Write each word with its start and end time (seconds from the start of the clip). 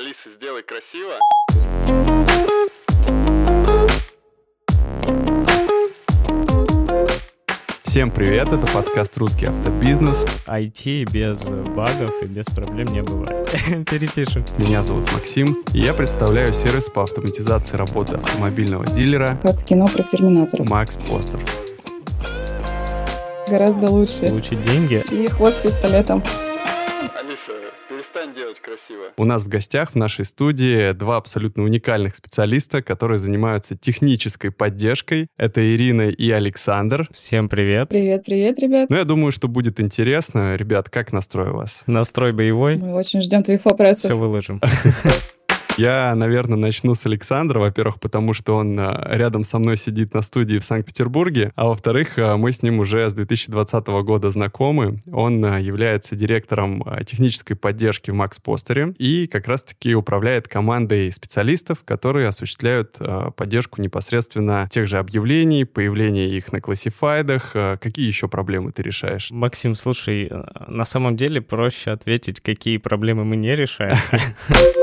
Алиса, 0.00 0.30
сделай 0.34 0.62
красиво. 0.62 1.12
Всем 7.82 8.10
привет, 8.10 8.50
это 8.50 8.66
подкаст 8.68 9.18
«Русский 9.18 9.44
автобизнес». 9.44 10.24
IT 10.46 11.04
без 11.12 11.42
багов 11.42 12.22
и 12.22 12.24
без 12.24 12.46
проблем 12.46 12.94
не 12.94 13.02
бывает. 13.02 13.50
Перепишем. 13.90 14.42
Меня 14.56 14.82
зовут 14.82 15.12
Максим, 15.12 15.62
и 15.74 15.80
я 15.80 15.92
представляю 15.92 16.54
сервис 16.54 16.84
по 16.84 17.02
автоматизации 17.02 17.76
работы 17.76 18.14
автомобильного 18.14 18.86
дилера 18.86 19.38
Как 19.42 19.62
кино 19.66 19.86
про 19.86 20.02
терминаторов. 20.02 20.66
Макс 20.66 20.96
Постер. 20.96 21.40
Гораздо 23.48 23.90
лучше. 23.90 24.28
Получить 24.28 24.64
деньги. 24.64 25.04
И 25.10 25.28
хвост 25.28 25.60
пистолетом. 25.60 26.22
У 29.16 29.24
нас 29.24 29.42
в 29.42 29.48
гостях 29.48 29.92
в 29.92 29.94
нашей 29.96 30.24
студии 30.24 30.92
два 30.92 31.16
абсолютно 31.16 31.62
уникальных 31.62 32.16
специалиста, 32.16 32.82
которые 32.82 33.18
занимаются 33.18 33.76
технической 33.76 34.50
поддержкой. 34.50 35.28
Это 35.36 35.60
Ирина 35.74 36.08
и 36.08 36.30
Александр. 36.30 37.08
Всем 37.12 37.48
привет. 37.48 37.90
Привет, 37.90 38.24
привет, 38.24 38.58
ребят. 38.58 38.90
Ну, 38.90 38.96
я 38.96 39.04
думаю, 39.04 39.32
что 39.32 39.48
будет 39.48 39.80
интересно. 39.80 40.56
Ребят, 40.56 40.88
как 40.88 41.12
настрой 41.12 41.50
у 41.50 41.56
вас? 41.56 41.80
Настрой 41.86 42.32
боевой. 42.32 42.76
Мы 42.76 42.94
очень 42.94 43.20
ждем 43.20 43.42
твоих 43.42 43.64
вопросов. 43.64 44.04
Все 44.04 44.16
выложим. 44.16 44.60
Я, 45.80 46.14
наверное, 46.14 46.58
начну 46.58 46.94
с 46.94 47.06
Александра, 47.06 47.58
во-первых, 47.58 48.00
потому 48.00 48.34
что 48.34 48.56
он 48.56 48.78
а, 48.78 49.02
рядом 49.12 49.44
со 49.44 49.58
мной 49.58 49.78
сидит 49.78 50.12
на 50.12 50.20
студии 50.20 50.58
в 50.58 50.62
Санкт-Петербурге, 50.62 51.52
а 51.54 51.68
во-вторых, 51.68 52.18
а, 52.18 52.36
мы 52.36 52.52
с 52.52 52.60
ним 52.60 52.80
уже 52.80 53.08
с 53.08 53.14
2020 53.14 53.86
года 54.04 54.28
знакомы. 54.28 55.00
Он 55.10 55.42
а, 55.42 55.58
является 55.58 56.16
директором 56.16 56.84
технической 57.06 57.56
поддержки 57.56 58.10
в 58.10 58.14
Макс 58.14 58.38
Постере 58.38 58.94
и 58.98 59.26
как 59.26 59.48
раз-таки 59.48 59.94
управляет 59.94 60.48
командой 60.48 61.10
специалистов, 61.12 61.78
которые 61.86 62.28
осуществляют 62.28 62.98
поддержку 63.36 63.80
непосредственно 63.80 64.68
тех 64.70 64.86
же 64.86 64.98
объявлений, 64.98 65.64
появления 65.64 66.28
их 66.28 66.52
на 66.52 66.60
классифайдах. 66.60 67.52
Какие 67.80 68.06
еще 68.06 68.28
проблемы 68.28 68.72
ты 68.72 68.82
решаешь? 68.82 69.30
Максим, 69.30 69.74
слушай, 69.74 70.28
э, 70.30 70.42
на 70.68 70.84
самом 70.84 71.16
деле 71.16 71.40
проще 71.40 71.90
ответить, 71.92 72.42
какие 72.42 72.76
проблемы 72.76 73.24
мы 73.24 73.36
не 73.36 73.56
решаем. 73.56 73.96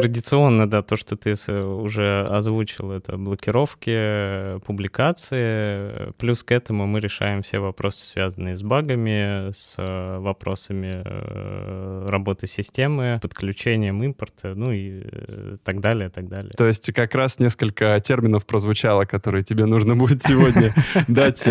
Традиционно, 0.00 0.68
да, 0.68 0.82
то, 0.82 0.96
что 0.96 1.14
ты 1.16 1.36
с- 1.36 1.52
уже 1.52 2.26
озвучил, 2.26 2.90
это 2.92 3.18
блокировки, 3.18 3.90
э, 3.92 4.58
публикации. 4.64 6.12
Плюс 6.18 6.42
к 6.42 6.52
этому 6.52 6.86
мы 6.86 7.00
решаем 7.00 7.42
все 7.42 7.58
вопросы, 7.58 8.06
связанные 8.06 8.56
с 8.56 8.62
багами, 8.62 9.52
с 9.52 9.74
э, 9.78 10.18
вопросами 10.18 11.02
э, 11.04 12.06
работы 12.08 12.46
системы, 12.46 13.18
подключением 13.20 14.02
импорта, 14.02 14.54
ну 14.54 14.72
и 14.72 15.02
э, 15.04 15.56
так 15.62 15.80
далее, 15.80 16.08
так 16.08 16.28
далее. 16.28 16.52
То 16.56 16.66
есть 16.66 16.90
как 16.94 17.14
раз 17.14 17.38
несколько 17.38 18.00
терминов 18.00 18.46
прозвучало, 18.46 19.04
которые 19.04 19.44
тебе 19.44 19.66
нужно 19.66 19.96
будет 19.96 20.22
сегодня 20.22 20.72
дать 21.08 21.44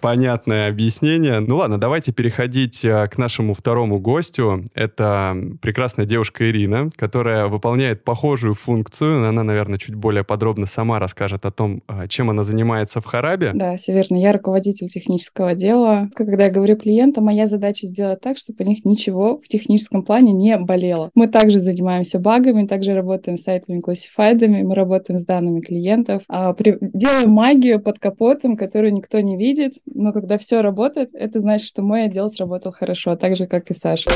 понятное 0.00 0.68
объяснение. 0.68 1.40
Ну 1.40 1.56
ладно, 1.56 1.78
давайте 1.78 2.12
переходить 2.12 2.80
к 2.82 3.12
нашему 3.16 3.54
второму 3.54 3.98
гостю. 4.00 4.64
Это 4.74 5.34
прекрасная 5.62 6.04
девушка 6.04 6.50
Ирина, 6.50 6.90
которая 6.96 7.46
выполняет 7.46 7.85
похожую 7.94 8.54
функцию. 8.54 9.28
Она, 9.28 9.42
наверное, 9.42 9.78
чуть 9.78 9.94
более 9.94 10.24
подробно 10.24 10.66
сама 10.66 10.98
расскажет 10.98 11.44
о 11.44 11.50
том, 11.50 11.82
а, 11.86 12.08
чем 12.08 12.30
она 12.30 12.44
занимается 12.44 13.00
в 13.00 13.04
Харабе. 13.04 13.52
Да, 13.54 13.76
все 13.76 13.92
верно. 13.92 14.16
Я 14.16 14.32
руководитель 14.32 14.88
технического 14.88 15.50
отдела. 15.50 16.08
Когда 16.14 16.44
я 16.44 16.50
говорю 16.50 16.76
клиентам, 16.76 17.24
моя 17.24 17.46
задача 17.46 17.86
сделать 17.86 18.20
так, 18.20 18.38
чтобы 18.38 18.64
у 18.64 18.68
них 18.68 18.84
ничего 18.84 19.38
в 19.38 19.48
техническом 19.48 20.02
плане 20.02 20.32
не 20.32 20.56
болело. 20.56 21.10
Мы 21.14 21.28
также 21.28 21.60
занимаемся 21.60 22.18
багами, 22.18 22.66
также 22.66 22.94
работаем 22.94 23.38
с 23.38 23.42
сайтовыми 23.42 23.80
классифайдами, 23.80 24.62
мы 24.62 24.74
работаем 24.74 25.20
с 25.20 25.24
данными 25.24 25.60
клиентов, 25.60 26.22
а, 26.28 26.54
делаем 26.54 27.30
магию 27.30 27.80
под 27.80 27.98
капотом, 27.98 28.56
которую 28.56 28.92
никто 28.92 29.20
не 29.20 29.36
видит. 29.36 29.74
Но 29.86 30.12
когда 30.12 30.38
все 30.38 30.60
работает, 30.60 31.10
это 31.14 31.40
значит, 31.40 31.68
что 31.68 31.82
мой 31.82 32.04
отдел 32.04 32.30
сработал 32.30 32.72
хорошо, 32.72 33.16
так 33.16 33.36
же, 33.36 33.46
как 33.46 33.70
и 33.70 33.74
Саша. 33.74 34.10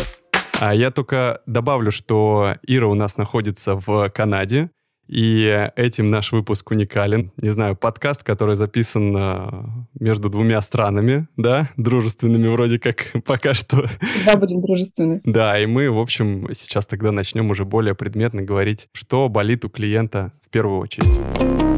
А 0.60 0.75
я 0.75 0.91
только 0.91 1.41
добавлю, 1.47 1.91
что 1.91 2.54
Ира 2.66 2.87
у 2.87 2.94
нас 2.94 3.16
находится 3.16 3.76
в 3.76 4.10
Канаде, 4.10 4.71
и 5.09 5.69
этим 5.75 6.06
наш 6.06 6.31
выпуск 6.32 6.71
уникален. 6.71 7.32
Не 7.38 7.48
знаю, 7.48 7.76
подкаст, 7.76 8.22
который 8.22 8.54
записан 8.54 9.12
а, 9.16 9.87
между 9.98 10.28
двумя 10.28 10.60
странами, 10.60 11.26
да, 11.37 11.71
дружественными 11.76 12.47
вроде 12.47 12.78
как 12.78 13.06
пока 13.26 13.54
что. 13.54 13.88
Всегда 14.15 14.37
будем 14.37 14.62
дружественны. 14.62 15.21
Да, 15.25 15.59
и 15.59 15.66
мы, 15.66 15.91
в 15.91 15.98
общем, 15.98 16.47
сейчас 16.53 16.87
тогда 16.87 17.10
начнем 17.10 17.50
уже 17.50 17.65
более 17.65 17.94
предметно 17.94 18.42
говорить, 18.42 18.88
что 18.92 19.28
болит 19.28 19.65
у 19.65 19.71
клиента 19.71 20.32
в 20.47 20.50
первую 20.50 20.78
очередь. 20.78 21.69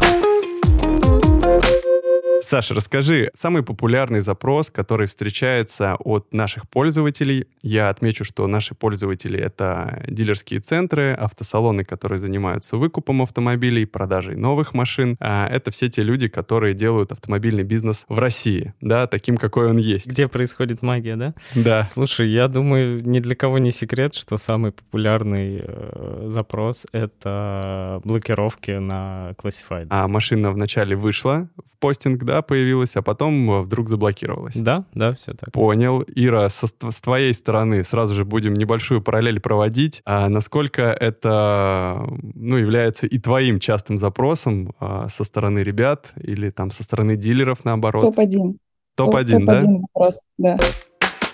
Саша, 2.43 2.75
расскажи, 2.75 3.31
самый 3.35 3.63
популярный 3.63 4.21
запрос, 4.21 4.71
который 4.71 5.07
встречается 5.07 5.97
от 5.99 6.33
наших 6.33 6.69
пользователей. 6.69 7.47
Я 7.63 7.89
отмечу, 7.89 8.25
что 8.25 8.47
наши 8.47 8.75
пользователи— 8.75 9.39
это 9.41 10.03
дилерские 10.09 10.61
центры, 10.61 11.13
автосалоны, 11.13 11.85
которые 11.85 12.19
занимаются 12.19 12.77
выкупом 12.77 13.23
автомобилей, 13.23 13.87
продажей 13.87 14.37
новых 14.37 14.75
машин. 14.75 15.17
А 15.21 15.47
это 15.49 15.71
все 15.71 15.89
те 15.89 16.03
люди, 16.03 16.29
которые 16.29 16.75
делают 16.75 17.13
автомобильный 17.13 17.63
бизнес 17.63 18.05
в 18.09 18.19
России, 18.19 18.75
да, 18.81 19.07
таким, 19.07 19.37
какой 19.37 19.71
он 19.71 19.77
есть. 19.77 20.07
Где 20.07 20.27
происходит 20.27 20.83
магия, 20.83 21.17
да? 21.17 21.35
Да. 21.55 21.87
Слушай, 21.87 22.29
я 22.31 22.49
думаю, 22.49 23.07
ни 23.07 23.21
для 23.21 23.37
кого 23.37 23.59
не 23.59 23.71
секрет, 23.71 24.15
что 24.15 24.37
самый 24.37 24.73
популярный 24.73 25.63
э, 25.65 26.25
запрос— 26.27 26.87
это 26.93 28.01
блокировки 28.05 28.73
на 28.73 29.33
Classified. 29.43 29.87
А 29.91 30.09
машина 30.09 30.51
вначале 30.51 30.97
вышла 30.97 31.49
в 31.65 31.79
постинг, 31.79 32.25
да, 32.25 32.32
появилась, 32.41 32.97
а 32.97 33.03
потом 33.03 33.51
э, 33.51 33.61
вдруг 33.61 33.91
заблокировалась. 33.91 34.55
Да, 34.57 34.85
да, 34.95 35.13
все 35.13 35.35
так. 35.35 35.53
Понял. 35.53 36.03
Ира, 36.15 36.49
со- 36.49 36.67
с 36.67 37.01
твоей 37.03 37.35
стороны 37.35 37.85
сразу 37.85 38.15
же 38.15 38.25
будем 38.25 38.55
небольшую 38.55 39.03
параллель 39.03 39.41
проводить. 39.41 40.01
А 40.07 40.31
насколько 40.31 40.83
это 40.85 42.07
ну, 42.35 42.57
является 42.57 43.07
и 43.07 43.19
твоим 43.19 43.61
частым 43.61 43.99
запросом 43.99 44.75
а, 44.81 45.09
со 45.09 45.25
стороны 45.25 45.59
ребят 45.59 46.13
или 46.17 46.49
там 46.49 46.71
со 46.71 46.83
стороны 46.85 47.17
дилеров, 47.17 47.65
наоборот? 47.65 48.03
Топ-1. 48.03 48.57
Топ-1, 48.97 49.45
да? 49.45 49.61
Топ-1 49.61 49.81
вопрос, 49.93 50.21
да. 50.39 50.57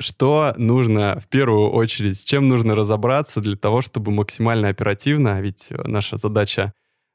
Что 0.01 0.55
нужно 0.57 1.21
в 1.23 1.29
первую 1.29 1.71
очередь, 1.71 2.19
с 2.19 2.23
чем 2.23 2.49
нужно 2.49 2.75
разобраться 2.75 3.41
для 3.41 3.57
того, 3.57 3.83
чтобы 3.83 4.11
максимально 4.13 4.69
оперативно, 4.69 5.37
а 5.37 5.41
ведь 5.41 5.73
наша 5.85 6.17
задача 6.17 6.73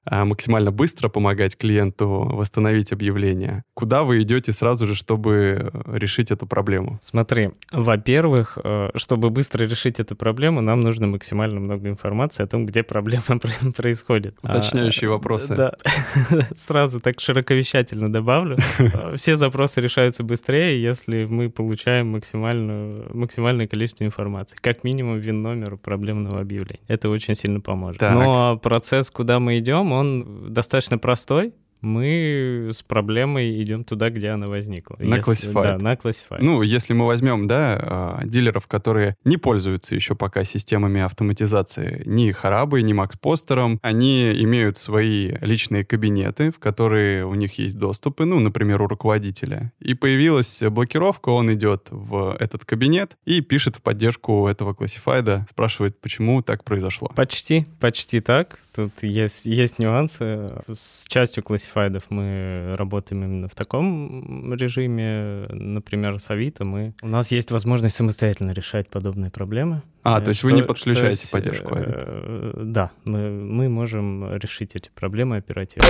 максимально 0.09 0.71
быстро 0.71 1.09
помогать 1.09 1.57
клиенту 1.57 2.07
восстановить 2.31 2.91
объявление. 2.91 3.63
Куда 3.73 4.03
вы 4.03 4.21
идете 4.21 4.51
сразу 4.51 4.85
же, 4.87 4.95
чтобы 4.95 5.71
э, 5.73 5.97
решить 5.97 6.31
эту 6.31 6.45
проблему? 6.47 6.99
Смотри, 7.01 7.51
во-первых, 7.71 8.57
э, 8.63 8.89
чтобы 8.95 9.29
быстро 9.29 9.63
решить 9.63 9.99
эту 9.99 10.15
проблему, 10.15 10.61
нам 10.61 10.81
нужно 10.81 11.07
максимально 11.07 11.59
много 11.59 11.87
информации 11.89 12.43
о 12.43 12.47
том, 12.47 12.65
где 12.65 12.83
проблема 12.83 13.23
про- 13.39 13.71
происходит. 13.71 14.35
Уточняющие 14.43 15.09
А, 15.09 15.13
вопросы. 15.13 15.55
Да, 15.55 15.73
сразу 16.53 16.99
так 16.99 17.19
широковещательно 17.19 18.11
добавлю. 18.11 18.57
Все 19.15 19.35
запросы 19.37 19.79
решаются 19.81 20.23
быстрее, 20.23 20.81
если 20.81 21.25
мы 21.25 21.49
получаем 21.49 22.11
максимальную, 22.11 23.09
максимальное 23.15 23.67
количество 23.67 24.03
информации. 24.03 24.57
Как 24.61 24.83
минимум 24.83 25.17
вин-номер 25.19 25.77
проблемного 25.77 26.39
объявления. 26.41 26.81
Это 26.87 27.09
очень 27.09 27.35
сильно 27.35 27.61
поможет. 27.61 27.99
Так. 27.99 28.13
Но 28.13 28.57
процесс, 28.57 29.09
куда 29.11 29.39
мы 29.39 29.59
идем, 29.59 29.92
он 29.93 30.53
достаточно 30.53 30.97
простой. 30.97 31.53
Мы 31.83 32.69
с 32.71 32.81
проблемой 32.81 33.61
идем 33.61 33.83
туда, 33.83 34.09
где 34.09 34.29
она 34.29 34.47
возникла. 34.47 34.95
На 34.99 35.17
Classified. 35.19 35.63
Да, 35.63 35.77
на 35.77 35.93
Classified. 35.95 36.37
Ну, 36.39 36.61
если 36.61 36.93
мы 36.93 37.05
возьмем, 37.05 37.45
да, 37.45 37.77
а, 37.77 38.21
дилеров, 38.23 38.67
которые 38.67 39.17
не 39.25 39.35
пользуются 39.35 39.93
еще 39.93 40.15
пока 40.15 40.45
системами 40.45 41.01
автоматизации 41.01 42.03
ни 42.05 42.31
Харабой, 42.31 42.83
ни 42.83 42.93
Макспостером, 42.93 43.79
они 43.81 44.31
имеют 44.43 44.77
свои 44.77 45.33
личные 45.41 45.83
кабинеты, 45.83 46.51
в 46.51 46.59
которые 46.59 47.25
у 47.25 47.35
них 47.35 47.59
есть 47.59 47.77
доступы, 47.77 48.23
ну, 48.23 48.39
например, 48.39 48.81
у 48.81 48.87
руководителя. 48.87 49.73
И 49.81 49.93
появилась 49.93 50.61
блокировка, 50.61 51.29
он 51.31 51.51
идет 51.51 51.89
в 51.91 52.37
этот 52.39 52.63
кабинет 52.63 53.17
и 53.25 53.41
пишет 53.41 53.75
в 53.75 53.81
поддержку 53.81 54.47
этого 54.47 54.73
классифайда, 54.73 55.45
спрашивает, 55.49 55.99
почему 55.99 56.41
так 56.41 56.63
произошло. 56.63 57.11
Почти, 57.13 57.65
почти 57.81 58.21
так. 58.21 58.59
Тут 58.75 59.03
есть, 59.03 59.45
есть 59.45 59.77
нюансы. 59.77 60.49
С 60.73 61.05
частью 61.07 61.43
классифайдов 61.43 62.03
мы 62.09 62.73
работаем 62.75 63.23
именно 63.23 63.47
в 63.47 63.53
таком 63.53 64.51
режиме. 64.55 65.45
Например, 65.49 66.19
с 66.19 66.29
Авито 66.31 66.65
мы... 66.65 66.93
У 67.03 67.07
нас 67.07 67.31
есть 67.31 67.51
возможность 67.51 67.95
самостоятельно 67.95 68.51
решать 68.51 68.89
подобные 68.89 69.29
проблемы. 69.29 69.83
А, 70.03 70.19
Э, 70.19 70.23
то 70.23 70.29
есть 70.29 70.41
вы 70.43 70.49
что- 70.49 70.55
не 70.55 70.63
подключаете 70.63 70.99
что 71.01 71.09
есть, 71.09 71.31
поддержку 71.31 71.75
Авито? 71.75 71.91
э, 71.95 72.61
Да, 72.63 72.91
мы, 73.05 73.29
мы 73.29 73.69
можем 73.69 74.35
решить 74.37 74.71
эти 74.75 74.89
проблемы 74.95 75.37
оперативно. 75.37 75.87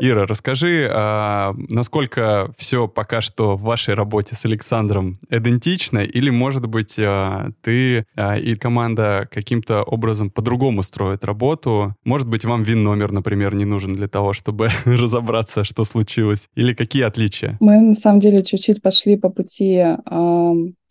Ира, 0.00 0.26
расскажи, 0.26 0.88
а, 0.90 1.54
насколько 1.68 2.52
все 2.58 2.88
пока 2.88 3.20
что 3.20 3.56
в 3.56 3.62
вашей 3.62 3.94
работе 3.94 4.34
с 4.34 4.44
Александром 4.44 5.18
идентично, 5.30 5.98
или, 5.98 6.30
может 6.30 6.66
быть, 6.66 6.96
а, 6.98 7.50
ты 7.60 8.04
а, 8.16 8.36
и 8.36 8.54
команда 8.54 9.28
каким-то 9.30 9.82
образом 9.82 10.30
по-другому 10.30 10.82
строят 10.82 11.24
работу? 11.24 11.94
Может 12.04 12.28
быть, 12.28 12.44
вам 12.44 12.62
ВИН-номер, 12.62 13.12
например, 13.12 13.54
не 13.54 13.64
нужен 13.64 13.94
для 13.94 14.08
того, 14.08 14.32
чтобы 14.32 14.70
разобраться, 14.84 15.64
что 15.64 15.84
случилось? 15.84 16.48
Или 16.56 16.74
какие 16.74 17.04
отличия? 17.04 17.56
Мы, 17.60 17.80
на 17.80 17.94
самом 17.94 18.20
деле, 18.20 18.42
чуть-чуть 18.42 18.82
пошли 18.82 19.16
по 19.16 19.30
пути 19.30 19.82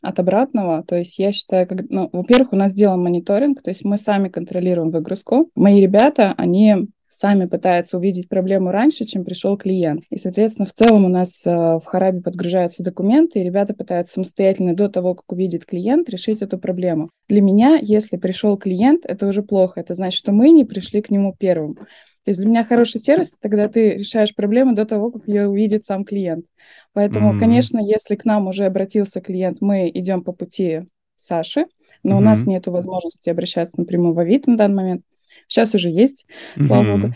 от 0.01 0.19
обратного. 0.19 0.83
То 0.83 0.97
есть 0.97 1.19
я 1.19 1.31
считаю, 1.31 1.67
как, 1.67 1.81
ну, 1.89 2.09
во-первых, 2.11 2.53
у 2.53 2.55
нас 2.55 2.71
сделан 2.71 3.01
мониторинг, 3.01 3.61
то 3.61 3.69
есть 3.69 3.83
мы 3.83 3.97
сами 3.97 4.29
контролируем 4.29 4.91
выгрузку. 4.91 5.49
Мои 5.55 5.79
ребята, 5.81 6.33
они 6.37 6.87
сами 7.13 7.45
пытаются 7.45 7.97
увидеть 7.97 8.29
проблему 8.29 8.71
раньше, 8.71 9.03
чем 9.03 9.25
пришел 9.25 9.57
клиент. 9.57 10.03
И, 10.09 10.17
соответственно, 10.17 10.65
в 10.65 10.71
целом 10.71 11.03
у 11.03 11.09
нас 11.09 11.45
э, 11.45 11.51
в 11.51 11.83
Харабе 11.83 12.21
подгружаются 12.21 12.83
документы, 12.83 13.39
и 13.39 13.43
ребята 13.43 13.73
пытаются 13.73 14.13
самостоятельно 14.13 14.73
до 14.73 14.87
того, 14.87 15.15
как 15.15 15.29
увидит 15.31 15.65
клиент, 15.65 16.09
решить 16.09 16.41
эту 16.41 16.57
проблему. 16.57 17.09
Для 17.27 17.41
меня, 17.41 17.77
если 17.81 18.15
пришел 18.15 18.57
клиент, 18.57 19.05
это 19.05 19.27
уже 19.27 19.43
плохо. 19.43 19.81
Это 19.81 19.93
значит, 19.93 20.17
что 20.17 20.31
мы 20.31 20.51
не 20.51 20.63
пришли 20.63 21.01
к 21.01 21.09
нему 21.09 21.35
первым. 21.37 21.75
То 21.75 22.29
есть 22.29 22.39
для 22.39 22.47
меня 22.47 22.63
хороший 22.63 23.01
сервис, 23.01 23.35
тогда 23.41 23.67
ты 23.67 23.95
решаешь 23.95 24.33
проблему 24.33 24.73
до 24.73 24.85
того, 24.85 25.11
как 25.11 25.27
ее 25.27 25.49
увидит 25.49 25.83
сам 25.83 26.05
клиент. 26.05 26.45
Поэтому, 26.93 27.33
mm-hmm. 27.33 27.39
конечно, 27.39 27.79
если 27.79 28.15
к 28.15 28.23
нам 28.23 28.47
уже 28.47 28.65
обратился 28.65 29.19
клиент, 29.19 29.57
мы 29.59 29.91
идем 29.93 30.23
по 30.23 30.31
пути 30.31 30.83
Саши, 31.17 31.65
но 32.03 32.15
mm-hmm. 32.15 32.17
у 32.17 32.21
нас 32.21 32.45
нет 32.45 32.67
возможности 32.67 33.29
обращаться 33.29 33.77
напрямую 33.77 34.13
в 34.13 34.19
Авито 34.19 34.51
на 34.51 34.57
данный 34.57 34.75
момент. 34.75 35.01
Сейчас 35.51 35.75
уже 35.75 35.89
есть, 35.89 36.25
mm-hmm. 36.55 36.67
слава 36.67 36.97
богу. 36.97 37.13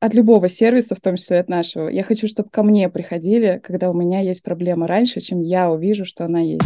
От 0.00 0.14
любого 0.14 0.48
сервиса, 0.48 0.94
в 0.94 1.00
том 1.00 1.16
числе 1.16 1.40
от 1.40 1.50
нашего. 1.50 1.88
Я 1.88 2.02
хочу, 2.02 2.26
чтобы 2.26 2.48
ко 2.48 2.62
мне 2.62 2.88
приходили, 2.88 3.60
когда 3.62 3.90
у 3.90 3.92
меня 3.92 4.20
есть 4.20 4.42
проблема 4.42 4.86
раньше, 4.86 5.20
чем 5.20 5.42
я 5.42 5.70
увижу, 5.70 6.06
что 6.06 6.24
она 6.24 6.40
есть. 6.40 6.62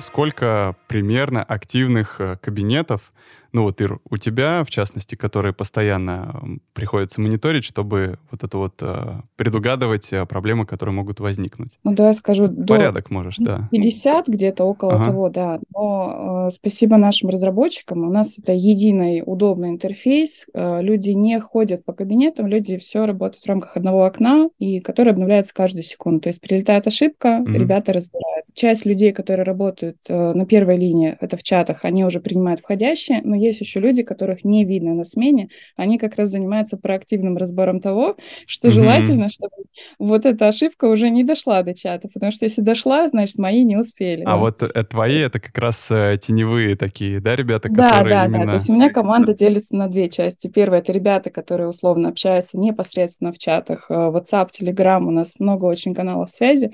Сколько 0.00 0.76
примерно 0.86 1.42
активных 1.42 2.20
э, 2.20 2.36
кабинетов 2.40 3.12
ну 3.56 3.62
вот, 3.62 3.80
Ир, 3.80 4.00
у 4.10 4.18
тебя, 4.18 4.64
в 4.64 4.70
частности, 4.70 5.14
которые 5.14 5.54
постоянно 5.54 6.42
приходится 6.74 7.22
мониторить, 7.22 7.64
чтобы 7.64 8.18
вот 8.30 8.44
это 8.44 8.58
вот 8.58 8.74
э, 8.82 9.22
предугадывать 9.36 10.12
э, 10.12 10.26
проблемы, 10.26 10.66
которые 10.66 10.94
могут 10.94 11.20
возникнуть. 11.20 11.78
Ну 11.82 11.94
да, 11.94 12.08
я 12.08 12.12
скажу, 12.12 12.48
до 12.48 12.66
Порядок 12.66 13.10
можешь, 13.10 13.36
да. 13.38 13.66
50 13.72 14.28
где-то 14.28 14.64
около 14.64 14.96
ага. 14.96 15.06
того, 15.06 15.30
да. 15.30 15.58
Но 15.74 16.48
э, 16.48 16.54
спасибо 16.54 16.98
нашим 16.98 17.30
разработчикам, 17.30 18.06
у 18.06 18.12
нас 18.12 18.38
это 18.38 18.52
единый 18.52 19.22
удобный 19.24 19.70
интерфейс, 19.70 20.44
э, 20.52 20.82
люди 20.82 21.12
не 21.12 21.40
ходят 21.40 21.82
по 21.82 21.94
кабинетам, 21.94 22.48
люди 22.48 22.76
все 22.76 23.06
работают 23.06 23.42
в 23.42 23.48
рамках 23.48 23.78
одного 23.78 24.04
окна, 24.04 24.50
и 24.58 24.80
который 24.80 25.14
обновляется 25.14 25.54
каждую 25.54 25.82
секунду. 25.82 26.20
То 26.20 26.28
есть 26.28 26.42
прилетает 26.42 26.86
ошибка, 26.86 27.38
угу. 27.40 27.52
ребята 27.52 27.94
разбирают. 27.94 28.44
Часть 28.52 28.84
людей, 28.84 29.12
которые 29.12 29.44
работают 29.44 29.96
э, 30.08 30.32
на 30.34 30.44
первой 30.44 30.76
линии, 30.76 31.16
это 31.18 31.38
в 31.38 31.42
чатах, 31.42 31.86
они 31.86 32.04
уже 32.04 32.20
принимают 32.20 32.60
входящие, 32.60 33.22
но 33.24 33.34
есть 33.46 33.60
еще 33.60 33.80
люди, 33.80 34.02
которых 34.02 34.44
не 34.44 34.64
видно 34.64 34.94
на 34.94 35.04
смене, 35.04 35.48
они 35.76 35.98
как 35.98 36.16
раз 36.16 36.30
занимаются 36.30 36.76
проактивным 36.76 37.36
разбором 37.36 37.80
того, 37.80 38.16
что 38.46 38.68
mm-hmm. 38.68 38.72
желательно, 38.72 39.28
чтобы 39.28 39.54
вот 39.98 40.26
эта 40.26 40.48
ошибка 40.48 40.86
уже 40.86 41.10
не 41.10 41.24
дошла 41.24 41.62
до 41.62 41.74
чата, 41.74 42.08
потому 42.12 42.32
что 42.32 42.44
если 42.44 42.62
дошла, 42.62 43.08
значит, 43.08 43.38
мои 43.38 43.64
не 43.64 43.76
успели. 43.76 44.22
А 44.24 44.36
вот 44.36 44.62
э, 44.62 44.84
твои 44.84 45.18
это 45.18 45.40
как 45.40 45.56
раз 45.58 45.86
э, 45.90 46.18
теневые 46.20 46.76
такие, 46.76 47.20
да, 47.20 47.36
ребята, 47.36 47.68
да, 47.70 47.86
которые 47.86 48.10
да, 48.10 48.26
именно... 48.26 48.38
Да, 48.40 48.46
то 48.46 48.54
есть 48.54 48.70
у 48.70 48.74
меня 48.74 48.90
команда 48.90 49.34
делится 49.34 49.76
на 49.76 49.88
две 49.88 50.08
части. 50.08 50.48
Первое— 50.48 50.78
это 50.80 50.92
ребята, 50.92 51.30
которые 51.30 51.68
условно 51.68 52.08
общаются 52.08 52.58
непосредственно 52.58 53.32
в 53.32 53.38
чатах, 53.38 53.86
э, 53.88 53.94
WhatsApp, 53.94 54.48
Telegram, 54.58 55.02
у 55.02 55.10
нас 55.10 55.34
много 55.38 55.64
очень 55.66 55.94
каналов 55.94 56.30
связи, 56.30 56.72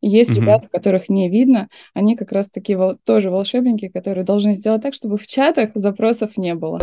есть 0.00 0.32
угу. 0.32 0.40
ребята, 0.40 0.68
которых 0.68 1.08
не 1.08 1.28
видно, 1.28 1.68
они 1.94 2.16
как 2.16 2.32
раз 2.32 2.50
таки 2.50 2.74
вол- 2.74 2.96
тоже 3.04 3.30
волшебники, 3.30 3.88
которые 3.88 4.24
должны 4.24 4.54
сделать 4.54 4.82
так, 4.82 4.94
чтобы 4.94 5.18
в 5.18 5.26
чатах 5.26 5.70
запросов 5.74 6.36
не 6.36 6.54
было. 6.54 6.80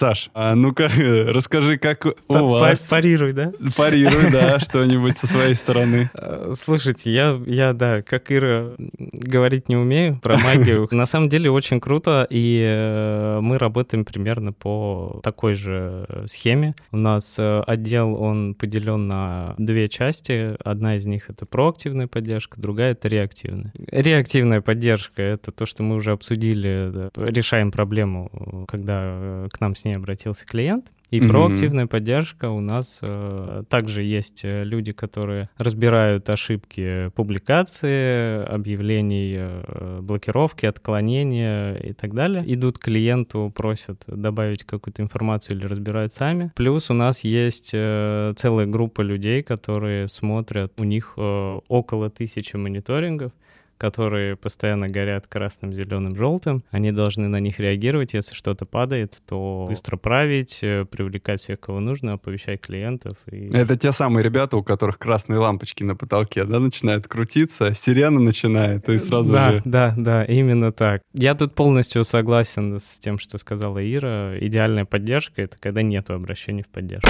Саш, 0.00 0.30
а 0.32 0.54
ну-ка, 0.54 0.90
расскажи, 1.28 1.76
как 1.76 2.06
у 2.06 2.14
вас... 2.28 2.80
Парируй, 2.88 3.34
да? 3.34 3.52
Парируй, 3.76 4.30
да, 4.32 4.58
что-нибудь 4.60 5.18
со 5.18 5.26
своей 5.26 5.54
стороны. 5.54 6.08
Э, 6.14 6.52
слушайте, 6.54 7.12
я, 7.12 7.38
я, 7.44 7.74
да, 7.74 8.00
как 8.00 8.32
Ира, 8.32 8.70
говорить 8.78 9.68
не 9.68 9.76
умею 9.76 10.18
про 10.22 10.38
магию. 10.38 10.88
На 10.90 11.04
самом 11.04 11.28
деле 11.28 11.50
очень 11.50 11.80
круто, 11.80 12.26
и 12.30 12.64
э, 12.66 13.40
мы 13.42 13.58
работаем 13.58 14.06
примерно 14.06 14.54
по 14.54 15.20
такой 15.22 15.52
же 15.52 16.06
схеме. 16.28 16.74
У 16.92 16.96
нас 16.96 17.36
э, 17.38 17.60
отдел, 17.66 18.14
он 18.14 18.54
поделен 18.54 19.06
на 19.06 19.54
две 19.58 19.86
части. 19.90 20.56
Одна 20.64 20.96
из 20.96 21.04
них— 21.04 21.24
это 21.28 21.44
проактивная 21.44 22.06
поддержка, 22.06 22.58
другая— 22.58 22.92
это 22.92 23.08
реактивная. 23.08 23.74
Реактивная 23.88 24.62
поддержка— 24.62 25.20
это 25.22 25.52
то, 25.52 25.66
что 25.66 25.82
мы 25.82 25.96
уже 25.96 26.12
обсудили, 26.12 26.90
да, 26.90 27.10
решаем 27.16 27.70
проблему, 27.70 28.64
когда 28.66 29.46
к 29.52 29.60
нам 29.60 29.76
с 29.76 29.84
ней 29.84 29.89
ней 29.90 29.96
обратился 29.96 30.46
клиент. 30.46 30.90
И 31.10 31.18
mm-hmm. 31.18 31.28
проактивная 31.28 31.86
поддержка 31.88 32.50
у 32.50 32.60
нас 32.60 33.00
э, 33.02 33.64
также 33.68 34.04
есть 34.04 34.44
э, 34.44 34.62
люди, 34.62 34.92
которые 34.92 35.50
разбирают 35.58 36.30
ошибки 36.30 37.10
публикации, 37.16 38.44
объявлений, 38.44 39.34
э, 39.36 39.98
блокировки, 40.02 40.66
отклонения 40.66 41.74
и 41.74 41.94
так 41.94 42.14
далее. 42.14 42.44
Идут 42.46 42.78
к 42.78 42.84
клиенту, 42.84 43.52
просят 43.52 44.04
добавить 44.06 44.62
какую-то 44.62 45.02
информацию 45.02 45.56
или 45.56 45.66
разбирают 45.66 46.12
сами. 46.12 46.52
Плюс 46.54 46.90
у 46.90 46.94
нас 46.94 47.24
есть 47.24 47.70
э, 47.72 48.32
целая 48.36 48.66
группа 48.66 49.00
людей, 49.00 49.42
которые 49.42 50.06
смотрят, 50.06 50.72
у 50.78 50.84
них 50.84 51.14
э, 51.16 51.58
около 51.66 52.08
тысячи 52.10 52.54
мониторингов 52.54 53.32
которые 53.80 54.36
постоянно 54.36 54.88
горят 54.88 55.26
красным, 55.26 55.72
зеленым, 55.72 56.14
желтым. 56.14 56.60
Они 56.70 56.92
должны 56.92 57.28
на 57.28 57.40
них 57.40 57.58
реагировать. 57.58 58.12
Если 58.12 58.34
что-то 58.34 58.66
падает, 58.66 59.16
то 59.26 59.64
быстро 59.66 59.96
править, 59.96 60.58
э, 60.60 60.84
привлекать 60.84 61.40
всех, 61.40 61.60
кого 61.60 61.80
нужно, 61.80 62.12
оповещать 62.12 62.60
клиентов. 62.60 63.16
И... 63.32 63.48
Это 63.54 63.78
те 63.78 63.92
самые 63.92 64.22
ребята, 64.22 64.58
у 64.58 64.62
которых 64.62 64.98
красные 64.98 65.38
лампочки 65.38 65.82
на 65.82 65.96
потолке, 65.96 66.44
да, 66.44 66.60
начинают 66.60 67.08
крутиться, 67.08 67.72
сирена 67.72 68.20
начинает, 68.20 68.86
и 68.90 68.98
сразу 68.98 69.32
да, 69.32 69.52
же... 69.52 69.62
Да, 69.64 69.94
да, 69.96 70.24
именно 70.24 70.72
так. 70.72 71.00
Я 71.14 71.34
тут 71.34 71.54
полностью 71.54 72.04
согласен 72.04 72.78
с 72.78 72.98
тем, 72.98 73.18
что 73.18 73.38
сказала 73.38 73.80
Ира. 73.80 74.36
Идеальная 74.38 74.84
поддержка— 74.84 75.32
это 75.40 75.56
когда 75.58 75.80
нет 75.80 76.10
обращений 76.10 76.62
в 76.62 76.68
поддержку. 76.68 77.08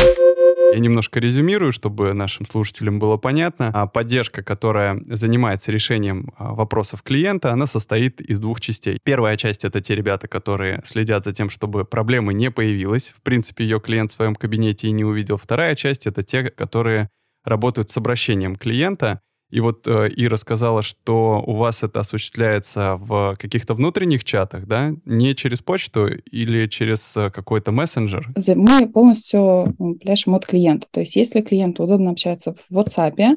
Я 0.72 0.78
немножко 0.78 1.18
резюмирую, 1.18 1.72
чтобы 1.72 2.12
нашим 2.12 2.46
слушателям 2.46 2.98
было 2.98 3.16
понятно. 3.16 3.70
А 3.74 3.86
поддержка, 3.86 4.42
которая 4.42 5.00
занимается 5.06 5.72
решением 5.72 6.32
а, 6.36 6.54
вопросов 6.54 7.02
клиента, 7.02 7.52
она 7.52 7.66
состоит 7.66 8.20
из 8.20 8.38
двух 8.38 8.60
частей. 8.60 8.98
Первая 9.02 9.36
часть— 9.36 9.64
это 9.66 9.80
те 9.80 9.96
ребята, 9.96 10.28
которые 10.28 10.80
следят 10.84 11.24
за 11.24 11.32
тем, 11.32 11.50
чтобы 11.50 11.84
проблемы 11.84 12.34
не 12.34 12.50
появилась. 12.50 13.12
В 13.16 13.22
принципе, 13.22 13.64
ее 13.64 13.80
клиент 13.80 14.12
в 14.12 14.14
своем 14.14 14.36
кабинете 14.36 14.88
и 14.88 14.92
не 14.92 15.04
увидел. 15.04 15.38
Вторая 15.38 15.74
часть— 15.74 16.06
это 16.08 16.22
те, 16.22 16.44
которые 16.44 17.08
работают 17.44 17.90
с 17.90 17.96
обращением 17.96 18.56
клиента 18.56 19.20
и 19.50 19.60
вот 19.60 19.86
э, 19.88 20.08
Ира 20.16 20.36
сказала, 20.36 20.82
что 20.82 21.42
у 21.46 21.54
вас 21.54 21.82
это 21.82 22.00
осуществляется 22.00 22.96
в 22.98 23.36
каких-то 23.36 23.74
внутренних 23.74 24.24
чатах, 24.24 24.66
да? 24.66 24.92
Не 25.04 25.34
через 25.34 25.60
почту 25.60 26.06
или 26.06 26.66
через 26.68 27.16
э, 27.16 27.30
какой-то 27.30 27.72
мессенджер? 27.72 28.32
Мы 28.54 28.88
полностью 28.88 29.74
пляшем 30.00 30.34
от 30.34 30.46
клиента. 30.46 30.86
То 30.90 31.00
есть 31.00 31.16
если 31.16 31.40
клиенту 31.40 31.82
удобно 31.84 32.12
общаться 32.12 32.54
в 32.54 32.78
WhatsApp, 32.78 33.16
э, 33.18 33.34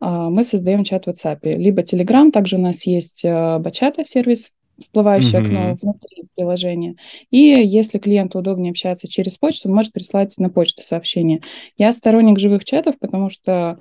мы 0.00 0.44
создаем 0.44 0.84
чат 0.84 1.06
в 1.06 1.08
WhatsApp. 1.08 1.38
Либо 1.42 1.82
Telegram, 1.82 2.30
также 2.30 2.56
у 2.56 2.60
нас 2.60 2.86
есть 2.86 3.24
э, 3.24 3.58
бачата 3.58 4.04
сервис, 4.04 4.52
всплывающее 4.78 5.40
mm-hmm. 5.40 5.44
окно 5.44 5.76
внутри 5.80 6.24
приложения. 6.34 6.96
И 7.30 7.38
если 7.38 7.98
клиенту 7.98 8.40
удобнее 8.40 8.72
общаться 8.72 9.08
через 9.08 9.38
почту, 9.38 9.68
он 9.68 9.74
может 9.74 9.92
прислать 9.92 10.36
на 10.36 10.50
почту 10.50 10.82
сообщение. 10.82 11.40
Я 11.78 11.92
сторонник 11.92 12.38
живых 12.38 12.64
чатов, 12.64 12.98
потому 12.98 13.30
что 13.30 13.78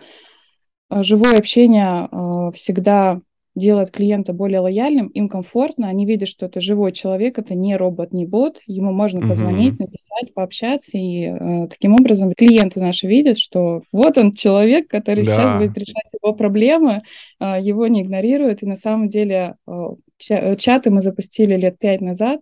живое 0.89 1.37
общение 1.37 2.07
а, 2.11 2.51
всегда 2.51 3.21
делает 3.55 3.91
клиента 3.91 4.33
более 4.33 4.59
лояльным, 4.59 5.07
им 5.07 5.29
комфортно, 5.29 5.87
они 5.87 6.05
видят, 6.05 6.27
что 6.27 6.45
это 6.45 6.59
живой 6.59 6.91
человек, 6.91 7.39
это 7.39 7.55
не 7.55 7.77
робот, 7.77 8.11
не 8.11 8.25
бот, 8.25 8.59
ему 8.67 8.91
можно 8.91 9.21
позвонить, 9.27 9.79
написать, 9.79 10.33
пообщаться, 10.33 10.97
и 10.97 11.25
э, 11.25 11.67
таким 11.69 11.93
образом 11.93 12.33
клиенты 12.33 12.81
наши 12.81 13.07
видят, 13.07 13.37
что 13.37 13.81
вот 13.93 14.17
он 14.17 14.33
человек, 14.33 14.89
который 14.89 15.23
да. 15.23 15.31
сейчас 15.31 15.57
будет 15.57 15.77
решать 15.77 16.11
его 16.21 16.33
проблемы, 16.33 17.03
э, 17.39 17.57
его 17.61 17.87
не 17.87 18.01
игнорируют, 18.01 18.61
и 18.61 18.67
на 18.67 18.75
самом 18.75 19.07
деле 19.07 19.55
э, 19.67 20.55
чаты 20.57 20.91
мы 20.91 21.01
запустили 21.01 21.55
лет 21.55 21.79
пять 21.79 22.01
назад, 22.01 22.41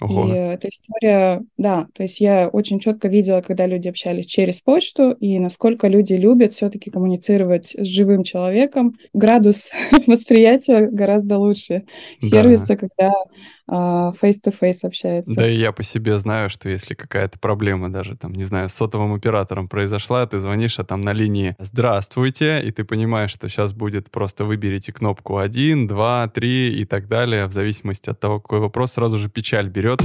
Ого. 0.00 0.28
И 0.28 0.36
эта 0.36 0.68
история, 0.68 1.42
да, 1.56 1.86
то 1.94 2.02
есть 2.02 2.20
я 2.20 2.48
очень 2.48 2.80
четко 2.80 3.08
видела, 3.08 3.40
когда 3.40 3.66
люди 3.66 3.88
общались 3.88 4.26
через 4.26 4.60
почту, 4.60 5.12
и 5.12 5.38
насколько 5.38 5.88
люди 5.88 6.14
любят 6.14 6.52
все-таки 6.52 6.90
коммуницировать 6.90 7.74
с 7.78 7.86
живым 7.86 8.24
человеком. 8.24 8.96
Градус 9.12 9.70
восприятия 10.06 10.88
гораздо 10.90 11.38
лучше 11.38 11.84
сервиса, 12.20 12.68
да. 12.68 12.76
когда 12.76 13.12
face-to-face 13.70 14.78
общается. 14.82 15.34
Да 15.34 15.48
и 15.48 15.56
я 15.56 15.72
по 15.72 15.82
себе 15.82 16.18
знаю, 16.18 16.50
что 16.50 16.68
если 16.68 16.94
какая-то 16.94 17.38
проблема 17.38 17.90
даже, 17.90 18.16
там, 18.16 18.32
не 18.32 18.44
знаю, 18.44 18.68
с 18.68 18.74
сотовым 18.74 19.14
оператором 19.14 19.68
произошла, 19.68 20.26
ты 20.26 20.38
звонишь, 20.40 20.78
а 20.78 20.84
там 20.84 21.00
на 21.00 21.12
линии 21.12 21.56
«Здравствуйте», 21.58 22.60
и 22.62 22.70
ты 22.70 22.84
понимаешь, 22.84 23.30
что 23.30 23.48
сейчас 23.48 23.72
будет 23.72 24.10
просто 24.10 24.44
выберите 24.44 24.92
кнопку 24.92 25.38
1, 25.38 25.86
2, 25.86 26.28
3 26.28 26.80
и 26.80 26.84
так 26.84 27.08
далее, 27.08 27.46
в 27.46 27.52
зависимости 27.52 28.10
от 28.10 28.20
того, 28.20 28.40
какой 28.40 28.60
вопрос, 28.60 28.92
сразу 28.92 29.18
же 29.18 29.28
печаль 29.28 29.68
берет. 29.68 30.00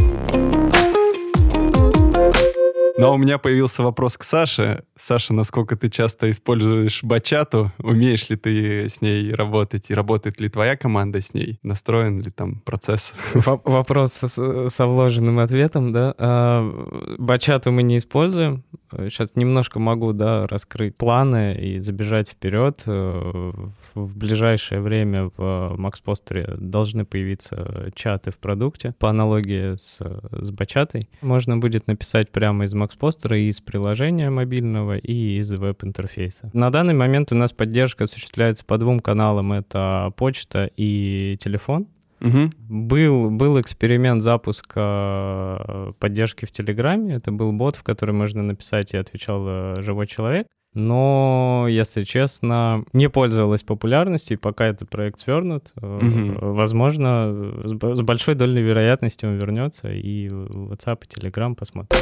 Но 2.98 3.14
у 3.14 3.18
меня 3.18 3.38
появился 3.38 3.84
вопрос 3.84 4.18
к 4.18 4.24
Саше. 4.24 4.84
Саша, 4.96 5.32
насколько 5.32 5.76
ты 5.76 5.88
часто 5.88 6.32
используешь 6.32 7.04
бачату? 7.04 7.72
Умеешь 7.78 8.28
ли 8.30 8.36
ты 8.36 8.90
с 8.90 9.02
ней 9.02 9.32
работать? 9.34 9.92
И 9.92 9.94
работает 9.94 10.42
ли 10.42 10.50
твоя 10.50 10.76
команда 10.76 11.22
с 11.22 11.32
ней? 11.36 11.60
Настроен 11.62 12.22
ли 12.22 12.32
там 12.32 12.62
процесс? 12.62 13.12
Вопрос 13.36 14.14
со 14.14 14.88
вложенным 14.88 15.38
ответом, 15.38 15.92
да. 15.92 16.16
А, 16.18 17.16
бачату 17.20 17.72
мы 17.72 17.84
не 17.84 17.98
используем. 17.98 18.64
Сейчас 18.92 19.36
немножко 19.36 19.80
могу, 19.80 20.14
да, 20.14 20.48
раскрыть 20.48 20.96
планы 20.96 21.56
и 21.56 21.78
забежать 21.78 22.30
вперед. 22.30 22.84
Э, 22.86 23.52
в 23.94 24.18
ближайшее 24.18 24.80
время 24.80 25.30
в 25.36 25.76
Макс-постере 25.78 26.56
должны 26.58 27.06
появиться 27.06 27.92
чаты 27.96 28.32
в 28.32 28.38
продукте 28.38 28.96
по 28.98 29.10
аналогии 29.10 29.76
с, 29.76 30.00
с 30.00 30.52
бачатой. 30.52 31.10
Можно 31.22 31.58
будет 31.58 31.88
написать 31.88 32.32
прямо 32.32 32.64
из 32.64 32.74
Макс-постера 32.74 32.87
из 32.94 33.62
приложения 33.62 34.30
мобильного 34.30 34.98
и 34.98 35.38
из 35.40 35.52
веб-интерфейса. 35.52 36.50
На 36.54 36.72
данный 36.72 36.94
момент 36.94 37.32
у 37.32 37.36
нас 37.36 37.54
поддержка 37.54 38.06
осуществляется 38.06 38.66
по 38.66 38.78
двум 38.78 39.00
каналам. 39.00 39.54
Это 39.54 40.12
почта 40.16 40.70
и 40.78 41.38
телефон. 41.40 41.88
Угу. 42.20 42.52
Был, 42.70 43.30
был 43.30 43.62
эксперимент 43.62 44.24
запуска 44.24 45.62
э, 45.68 45.94
поддержки 46.00 46.46
в 46.46 46.52
Телеграме. 46.52 47.16
Это 47.16 47.32
был 47.32 47.52
бот, 47.52 47.76
в 47.76 47.84
который 47.84 48.16
можно 48.16 48.42
написать 48.42 48.94
и 48.94 48.98
отвечал 48.98 49.44
э, 49.48 49.82
живой 49.82 50.08
человек. 50.08 50.48
Но, 50.74 51.66
если 51.70 52.04
честно, 52.04 52.84
не 52.94 53.10
пользовалась 53.10 53.64
популярностью, 53.64 54.38
и 54.38 54.40
пока 54.40 54.66
этот 54.66 54.90
проект 54.90 55.20
свернут, 55.20 55.72
угу. 55.76 56.54
возможно, 56.54 57.52
с 57.66 58.02
большой 58.02 58.36
долей 58.36 58.62
вероятности 58.62 59.26
он 59.26 59.38
вернется, 59.38 59.92
и 59.92 60.28
WhatsApp 60.28 61.04
и 61.04 61.20
Telegram 61.20 61.56
посмотрим. 61.56 62.00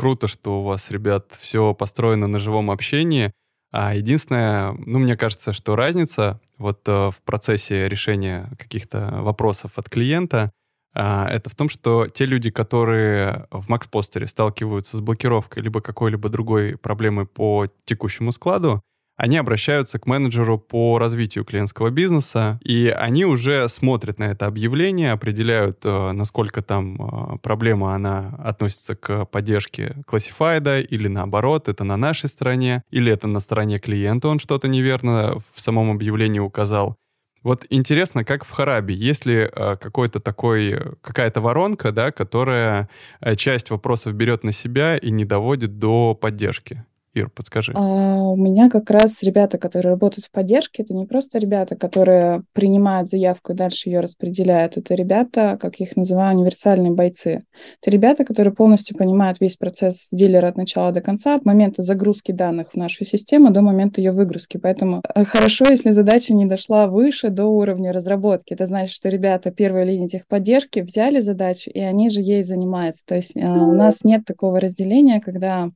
Круто, 0.00 0.28
что 0.28 0.60
у 0.60 0.64
вас, 0.64 0.90
ребят, 0.90 1.26
все 1.38 1.74
построено 1.74 2.26
на 2.26 2.38
живом 2.38 2.70
общении. 2.70 3.34
А 3.70 3.94
единственное, 3.94 4.72
ну, 4.72 4.98
мне 4.98 5.14
кажется, 5.14 5.52
что 5.52 5.76
разница 5.76 6.40
вот 6.56 6.88
э, 6.88 7.10
в 7.10 7.20
процессе 7.22 7.86
решения 7.86 8.48
каких-то 8.58 9.18
вопросов 9.20 9.72
от 9.76 9.90
клиента, 9.90 10.52
э, 10.94 11.02
это 11.02 11.50
в 11.50 11.54
том, 11.54 11.68
что 11.68 12.06
те 12.08 12.24
люди, 12.24 12.50
которые 12.50 13.46
в 13.50 13.68
Макс-постере 13.68 14.26
сталкиваются 14.26 14.96
с 14.96 15.00
блокировкой 15.02 15.62
либо 15.62 15.82
какой-либо 15.82 16.30
другой 16.30 16.78
проблемой 16.78 17.26
по 17.26 17.66
текущему 17.84 18.32
складу, 18.32 18.80
они 19.20 19.36
обращаются 19.36 19.98
к 19.98 20.06
менеджеру 20.06 20.58
по 20.58 20.98
развитию 20.98 21.44
клиентского 21.44 21.90
бизнеса, 21.90 22.58
и 22.64 22.88
они 22.88 23.26
уже 23.26 23.68
смотрят 23.68 24.18
на 24.18 24.24
это 24.24 24.46
объявление, 24.46 25.12
определяют, 25.12 25.84
э, 25.84 26.12
насколько 26.12 26.62
там 26.62 26.96
э, 26.96 27.38
проблема, 27.42 27.94
она 27.94 28.34
относится 28.38 28.96
к 28.96 29.26
поддержке 29.26 29.94
классифайда, 30.06 30.80
или 30.80 31.06
наоборот, 31.06 31.68
это 31.68 31.84
на 31.84 31.98
нашей 31.98 32.30
стороне, 32.30 32.82
или 32.90 33.12
это 33.12 33.26
на 33.26 33.40
стороне 33.40 33.78
клиента, 33.78 34.28
он 34.28 34.38
что-то 34.38 34.68
неверно 34.68 35.34
в 35.54 35.60
самом 35.60 35.90
объявлении 35.90 36.40
указал. 36.40 36.96
Вот 37.42 37.66
интересно, 37.68 38.24
как 38.24 38.46
в 38.46 38.50
Харабе, 38.50 38.94
есть 38.94 39.26
ли 39.26 39.36
э, 39.36 39.76
какой-то 39.76 40.20
такой, 40.20 40.78
какая-то 41.02 41.42
воронка, 41.42 41.92
да, 41.92 42.10
которая 42.10 42.88
часть 43.36 43.68
вопросов 43.68 44.14
берет 44.14 44.44
на 44.44 44.52
себя 44.52 44.96
и 44.96 45.10
не 45.10 45.26
доводит 45.26 45.78
до 45.78 46.14
поддержки? 46.14 46.86
Ир, 47.12 47.28
подскажи. 47.28 47.72
А, 47.74 48.22
у 48.22 48.36
меня 48.36 48.70
как 48.70 48.88
раз 48.88 49.22
ребята, 49.22 49.58
которые 49.58 49.90
работают 49.90 50.26
в 50.26 50.30
поддержке, 50.30 50.84
это 50.84 50.94
не 50.94 51.06
просто 51.06 51.38
ребята, 51.38 51.74
которые 51.74 52.44
принимают 52.52 53.08
заявку 53.08 53.52
и 53.52 53.56
дальше 53.56 53.88
ее 53.88 53.98
распределяют. 53.98 54.76
Это 54.76 54.94
ребята, 54.94 55.58
как 55.60 55.76
я 55.76 55.86
их 55.86 55.96
называю, 55.96 56.36
универсальные 56.36 56.92
бойцы. 56.92 57.40
Это 57.82 57.90
ребята, 57.90 58.24
которые 58.24 58.54
полностью 58.54 58.96
понимают 58.96 59.40
весь 59.40 59.56
процесс 59.56 60.08
дилера 60.12 60.46
от 60.46 60.56
начала 60.56 60.92
до 60.92 61.00
конца, 61.00 61.34
от 61.34 61.44
момента 61.44 61.82
загрузки 61.82 62.30
данных 62.30 62.68
в 62.72 62.76
нашу 62.76 63.04
систему 63.04 63.50
до 63.50 63.62
момента 63.62 64.00
ее 64.00 64.12
выгрузки. 64.12 64.56
Поэтому 64.58 65.02
э, 65.12 65.24
хорошо, 65.24 65.64
если 65.68 65.90
задача 65.90 66.32
не 66.32 66.46
дошла 66.46 66.86
выше 66.86 67.30
до 67.30 67.46
уровня 67.46 67.92
разработки. 67.92 68.52
Это 68.52 68.66
значит, 68.66 68.94
что 68.94 69.08
ребята 69.08 69.50
первой 69.50 69.84
линии 69.84 70.06
техподдержки 70.06 70.78
взяли 70.78 71.18
задачу, 71.18 71.70
и 71.70 71.80
они 71.80 72.08
же 72.08 72.20
ей 72.20 72.44
занимаются. 72.44 73.04
То 73.04 73.16
есть 73.16 73.36
э, 73.36 73.40
у 73.40 73.74
нас 73.74 74.04
нет 74.04 74.24
такого 74.24 74.60
разделения, 74.60 75.20
когда 75.20 75.70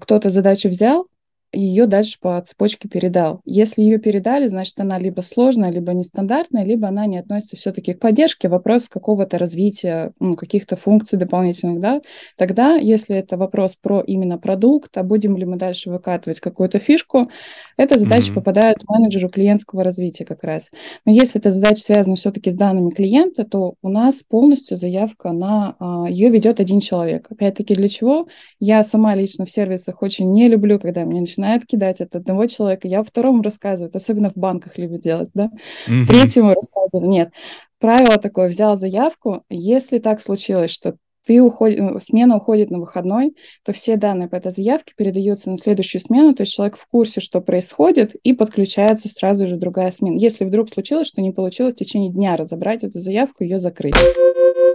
кто-то 0.00 0.30
задачу 0.30 0.68
взял, 0.68 0.70
взял, 0.70 1.06
ее 1.52 1.86
дальше 1.86 2.18
по 2.20 2.40
цепочке 2.40 2.88
передал. 2.88 3.40
Если 3.44 3.82
ее 3.82 3.98
передали, 3.98 4.46
значит, 4.46 4.78
она 4.80 4.98
либо 4.98 5.22
сложная, 5.22 5.70
либо 5.70 5.92
нестандартная, 5.92 6.64
либо 6.64 6.88
она 6.88 7.06
не 7.06 7.18
относится 7.18 7.56
все-таки 7.56 7.94
к 7.94 8.00
поддержке, 8.00 8.48
вопрос 8.48 8.88
какого-то 8.88 9.38
развития, 9.38 10.12
ну, 10.20 10.36
каких-то 10.36 10.76
функций 10.76 11.18
дополнительных, 11.18 11.80
да, 11.80 12.00
тогда, 12.36 12.76
если 12.76 13.16
это 13.16 13.36
вопрос 13.36 13.76
про 13.80 14.00
именно 14.00 14.38
продукт, 14.38 14.96
а 14.96 15.02
будем 15.02 15.36
ли 15.36 15.44
мы 15.44 15.56
дальше 15.56 15.90
выкатывать 15.90 16.40
какую-то 16.40 16.78
фишку, 16.78 17.30
эта 17.76 17.98
задача 17.98 18.30
mm-hmm. 18.30 18.34
попадает 18.34 18.76
менеджеру 18.88 19.28
клиентского 19.28 19.84
развития 19.84 20.24
как 20.24 20.44
раз. 20.44 20.70
Но 21.04 21.12
если 21.12 21.40
эта 21.40 21.52
задача 21.52 21.82
связана 21.82 22.16
все-таки 22.16 22.50
с 22.50 22.54
данными 22.54 22.90
клиента, 22.90 23.44
то 23.44 23.74
у 23.82 23.88
нас 23.88 24.22
полностью 24.22 24.76
заявка 24.76 25.32
на 25.32 25.76
а, 25.78 26.06
ее 26.08 26.30
ведет 26.30 26.60
один 26.60 26.80
человек. 26.80 27.26
Опять-таки 27.30 27.74
для 27.74 27.88
чего? 27.88 28.28
Я 28.58 28.84
сама 28.84 29.14
лично 29.14 29.44
в 29.46 29.50
сервисах 29.50 30.02
очень 30.02 30.30
не 30.30 30.48
люблю, 30.48 30.78
когда 30.78 31.04
мне 31.04 31.20
начинают 31.20 31.39
начинает 31.40 31.66
кидать 31.66 32.00
от 32.00 32.14
одного 32.14 32.46
человека, 32.46 32.86
я 32.86 33.02
второму 33.02 33.42
рассказываю, 33.42 33.90
особенно 33.94 34.30
в 34.30 34.36
банках 34.36 34.78
любят 34.78 35.00
делать, 35.00 35.30
да, 35.34 35.50
mm-hmm. 35.88 36.06
третьему 36.06 36.54
рассказываю, 36.54 37.08
нет. 37.08 37.32
Правило 37.78 38.18
такое, 38.18 38.48
взял 38.48 38.76
заявку, 38.76 39.42
если 39.48 39.98
так 39.98 40.20
случилось, 40.20 40.70
что 40.70 40.96
ты 41.26 41.40
уходи, 41.40 41.76
э, 41.76 41.98
смена 42.00 42.36
уходит 42.36 42.70
на 42.70 42.78
выходной, 42.78 43.34
то 43.64 43.72
все 43.72 43.96
данные 43.96 44.28
по 44.28 44.36
этой 44.36 44.52
заявке 44.52 44.94
передаются 44.96 45.50
на 45.50 45.58
следующую 45.58 46.00
смену, 46.00 46.34
то 46.34 46.42
есть 46.42 46.52
человек 46.52 46.76
в 46.76 46.86
курсе, 46.86 47.20
что 47.20 47.40
происходит, 47.40 48.14
и 48.22 48.32
подключается 48.32 49.08
сразу 49.08 49.46
же 49.46 49.56
другая 49.56 49.90
смена. 49.90 50.18
Если 50.18 50.44
вдруг 50.44 50.68
случилось, 50.68 51.08
что 51.08 51.22
не 51.22 51.30
получилось 51.30 51.74
в 51.74 51.78
течение 51.78 52.10
дня 52.10 52.36
разобрать 52.36 52.84
эту 52.84 53.00
заявку, 53.00 53.44
ее 53.44 53.60
закрыть. 53.60 53.94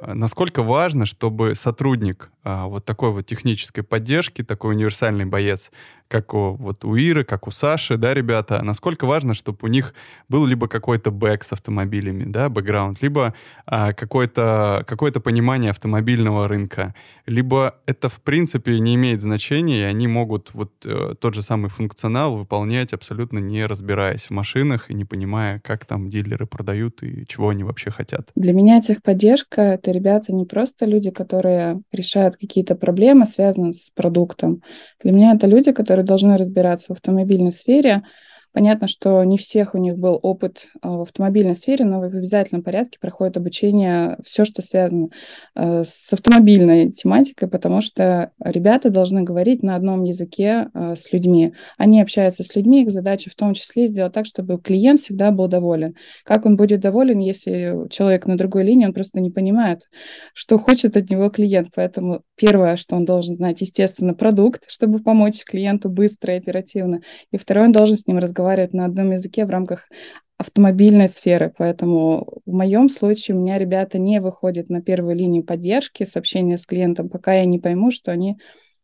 А 0.02 0.14
насколько 0.14 0.62
важно, 0.62 1.06
чтобы 1.06 1.56
сотрудник 1.56 2.32
а, 2.44 2.68
вот 2.68 2.86
такой 2.86 3.12
вот 3.12 3.26
технической 3.26 3.84
поддержки, 3.84 4.44
такой 4.44 4.76
универсальный 4.76 5.26
боец, 5.26 5.72
как 6.08 6.34
у, 6.34 6.56
вот 6.56 6.86
у 6.86 6.96
Иры, 6.96 7.24
как 7.24 7.48
у 7.48 7.52
Саши, 7.52 7.98
да, 7.98 8.14
ребята, 8.14 8.62
насколько 8.64 9.06
важно, 9.08 9.34
чтобы 9.34 9.58
у 9.64 9.68
них 9.68 9.94
был 10.30 10.46
либо 10.46 10.68
какой-то 10.68 11.10
бэк 11.10 11.44
с 11.44 11.54
автомобилями, 11.54 12.26
да, 12.26 12.50
бэкграунд, 12.50 13.02
либо 13.02 13.34
а, 13.66 13.94
какое-то 13.94 14.84
какое 14.88 15.12
понимание 15.12 15.72
автомобильного 15.72 16.48
рынка, 16.48 16.94
либо 17.26 17.76
это, 17.86 18.10
в 18.10 18.22
принципе, 18.22 18.80
не 18.80 18.96
имеет 18.96 19.22
значения, 19.22 19.80
и 19.80 19.84
они 19.84 20.08
могут 20.08 20.54
вот 20.54 20.72
э, 20.86 21.16
тот 21.20 21.34
же 21.34 21.42
самый 21.42 21.70
функционал 21.70 22.36
выполнять 22.36 22.94
абсолютно 22.94 23.40
не 23.40 23.66
разбираясь 23.66 24.24
в 24.24 24.32
машинах 24.32 24.90
и 24.90 24.94
не 24.94 25.06
понимая, 25.06 25.60
как 25.60 25.86
там 25.86 26.10
дилеры 26.10 26.46
продают 26.46 27.02
и 27.04 27.26
чего 27.28 27.50
они 27.50 27.64
вообще 27.64 27.92
хотят. 27.92 28.30
Для 28.36 28.54
меня 28.54 28.82
техподдержка— 28.82 29.62
это 29.74 29.92
ребята 29.92 30.34
не 30.34 30.46
просто 30.46 30.86
люди, 30.86 31.12
которые 31.12 31.82
решают 31.92 32.36
какие-то 32.36 32.76
проблемы, 32.76 33.26
связанные 33.26 33.74
с 33.74 33.90
продуктом. 33.90 34.62
Для 35.02 35.12
меня 35.12 35.34
это 35.34 35.48
люди, 35.48 35.72
которые 35.72 35.95
должны 36.04 36.38
разбираться 36.38 36.88
в 36.88 36.92
автомобильной 36.92 37.52
сфере, 37.52 38.04
Понятно, 38.56 38.88
что 38.88 39.22
не 39.26 39.38
всех 39.38 39.76
у 39.76 39.78
них 39.78 39.98
был 39.98 40.18
опыт 40.24 40.70
а, 40.82 40.92
в 40.92 41.02
автомобильной 41.02 41.58
сфере, 41.58 41.84
но 41.84 42.00
в 42.00 42.04
обязательном 42.04 42.64
порядке 42.64 42.98
проходит 43.02 43.36
обучение 43.36 44.18
все, 44.24 44.46
что 44.46 44.62
связано 44.62 45.10
э, 45.56 45.84
с 45.84 46.14
автомобильной 46.14 46.90
тематикой, 46.94 47.50
потому 47.50 47.82
что 47.82 48.32
ребята 48.42 48.90
должны 48.90 49.24
говорить 49.24 49.62
на 49.62 49.76
одном 49.76 50.06
языке 50.06 50.70
э, 50.74 50.96
с 50.96 51.12
людьми. 51.12 51.52
Они 51.78 52.02
общаются 52.02 52.46
с 52.46 52.56
людьми, 52.56 52.84
их 52.84 52.92
задача 52.92 53.30
в 53.30 53.36
том 53.36 53.56
числе 53.56 53.88
сделать 53.88 54.14
так, 54.14 54.26
чтобы 54.26 54.58
клиент 54.58 55.02
всегда 55.02 55.32
был 55.32 55.50
доволен. 55.50 55.96
Как 56.24 56.46
он 56.46 56.56
будет 56.56 56.80
доволен, 56.80 57.20
если 57.20 57.90
человек 57.90 58.26
на 58.26 58.38
другой 58.38 58.64
линии, 58.64 58.86
он 58.86 58.94
просто 58.94 59.20
не 59.20 59.32
понимает, 59.32 59.82
что 60.34 60.58
хочет 60.58 60.96
от 60.96 61.10
него 61.10 61.30
клиент. 61.30 61.72
Поэтому 61.76 62.22
первое, 62.36 62.78
что 62.78 62.96
он 62.96 63.04
должен 63.04 63.36
знать, 63.36 63.60
естественно, 63.60 64.14
продукт, 64.14 64.64
чтобы 64.70 65.00
помочь 65.00 65.44
клиенту 65.44 65.90
быстро 65.90 66.36
и 66.36 66.38
оперативно. 66.38 67.02
И 67.32 67.38
второе, 67.38 67.66
он 67.66 67.74
должен 67.74 67.98
с 67.98 68.08
ним 68.08 68.20
разговаривать 68.20 68.45
разговаривать 68.46 68.74
на 68.74 68.86
одном 68.86 69.12
языке 69.12 69.46
в 69.46 69.50
рамках 69.50 69.88
автомобильной 70.38 71.08
сферы. 71.08 71.54
Поэтому 71.58 72.42
в 72.46 72.52
моем 72.52 72.90
случае 72.90 73.38
у 73.38 73.42
меня 73.42 73.58
ребята 73.58 73.98
не 73.98 74.20
выходят 74.20 74.70
на 74.70 74.82
первую 74.82 75.16
линию 75.16 75.44
поддержки, 75.44 76.06
сообщения 76.06 76.58
с 76.58 76.66
клиентом, 76.66 77.10
пока 77.10 77.34
я 77.34 77.46
не 77.46 77.60
пойму, 77.60 77.92
что 77.92 78.12
они 78.12 78.38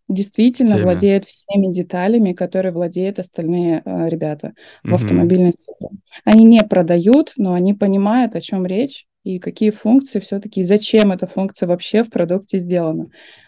действительно 0.07 0.71
Теме. 0.71 0.83
владеют 0.83 1.25
всеми 1.25 1.71
деталями, 1.71 2.33
которые 2.33 2.73
владеют 2.73 3.19
остальные 3.19 3.81
э, 3.85 4.09
ребята 4.09 4.53
в 4.83 4.87
угу. 4.87 4.95
автомобильной 4.95 5.51
сфере. 5.51 5.91
Они 6.25 6.43
не 6.45 6.63
продают, 6.63 7.33
но 7.37 7.53
они 7.53 7.73
понимают, 7.73 8.35
о 8.35 8.41
чем 8.41 8.65
речь, 8.65 9.05
и 9.23 9.39
какие 9.39 9.69
функции 9.69 10.19
все-таки, 10.19 10.63
зачем 10.63 11.11
эта 11.11 11.27
функция 11.27 11.67
вообще 11.67 12.03
в 12.03 12.09
продукте 12.09 12.59
сделана. 12.59 13.07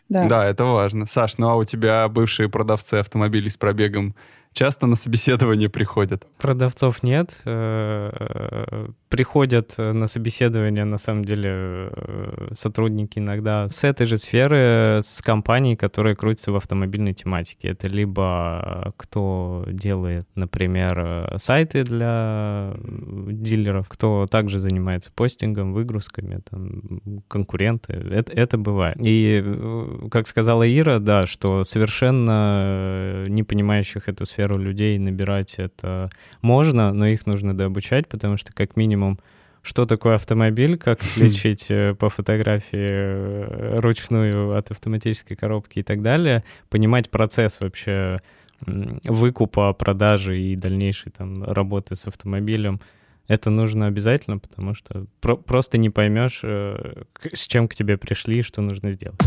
Да. 0.09 0.27
да, 0.27 0.47
это 0.47 0.65
важно. 0.65 1.05
Саш, 1.05 1.37
ну 1.37 1.49
а 1.49 1.55
у 1.55 1.63
тебя 1.63 2.07
бывшие 2.07 2.49
продавцы 2.49 2.95
автомобилей 2.95 3.49
с 3.49 3.57
пробегом 3.57 4.15
часто 4.53 4.87
на 4.87 4.95
собеседование 4.95 5.69
приходят? 5.69 6.27
Продавцов 6.37 7.03
нет. 7.03 7.41
Э, 7.45 8.87
приходят 9.09 9.75
на 9.77 10.07
собеседование, 10.07 10.85
на 10.85 10.97
самом 10.97 11.25
деле, 11.25 11.49
э, 11.51 12.49
сотрудники 12.53 13.19
иногда 13.19 13.67
с 13.69 13.83
этой 13.83 14.07
же 14.07 14.17
сферы, 14.17 14.99
с 15.01 15.21
компаний, 15.21 15.75
которые 15.75 16.15
крутятся 16.15 16.51
в 16.51 16.55
автомобильной 16.55 17.13
тематике. 17.13 17.69
Это 17.69 17.87
либо 17.87 18.93
кто 18.97 19.65
делает, 19.67 20.27
например, 20.35 21.33
сайты 21.37 21.83
для 21.83 22.73
дилеров, 22.83 23.87
кто 23.89 24.27
также 24.29 24.59
занимается 24.59 25.11
постингом, 25.11 25.73
выгрузками, 25.73 26.41
там, 26.49 27.01
конкуренты. 27.27 27.93
Это, 27.93 28.31
это 28.33 28.57
бывает. 28.57 28.97
И, 28.99 29.41
э, 29.43 30.07
как 30.11 30.27
сказала 30.27 30.67
Ира, 30.67 30.99
да, 30.99 31.25
что 31.25 31.63
совершенно 31.63 33.25
не 33.27 33.43
понимающих 33.43 34.09
эту 34.09 34.25
сферу 34.25 34.42
сферу 34.43 34.57
людей 34.59 34.97
набирать 34.99 35.55
это 35.57 36.09
можно, 36.41 36.93
но 36.93 37.07
их 37.07 37.25
нужно 37.25 37.55
дообучать, 37.55 38.07
потому 38.07 38.37
что 38.37 38.53
как 38.53 38.75
минимум 38.77 39.19
что 39.65 39.85
такое 39.85 40.15
автомобиль, 40.15 40.77
как 40.77 41.01
отличить 41.01 41.67
э, 41.71 41.95
по 41.95 42.09
фотографии 42.09 42.85
э, 42.89 43.75
ручную 43.79 44.57
от 44.57 44.71
автоматической 44.71 45.37
коробки 45.37 45.79
и 45.79 45.83
так 45.83 46.01
далее, 46.01 46.43
понимать 46.69 47.09
процесс 47.09 47.61
вообще 47.61 48.19
выкупа, 48.65 49.71
продажи 49.73 50.37
и 50.39 50.55
дальнейшей 50.57 51.11
там 51.13 51.43
работы 51.43 51.95
с 51.95 52.07
автомобилем, 52.07 52.81
это 53.29 53.49
нужно 53.49 53.87
обязательно, 53.87 54.37
потому 54.37 54.73
что 54.75 55.05
про- 55.21 55.37
просто 55.37 55.77
не 55.77 55.89
поймешь, 55.89 56.41
э, 56.43 57.03
с 57.33 57.47
чем 57.47 57.69
к 57.69 57.75
тебе 57.75 57.97
пришли, 57.97 58.41
что 58.41 58.61
нужно 58.61 58.91
сделать. 58.91 59.19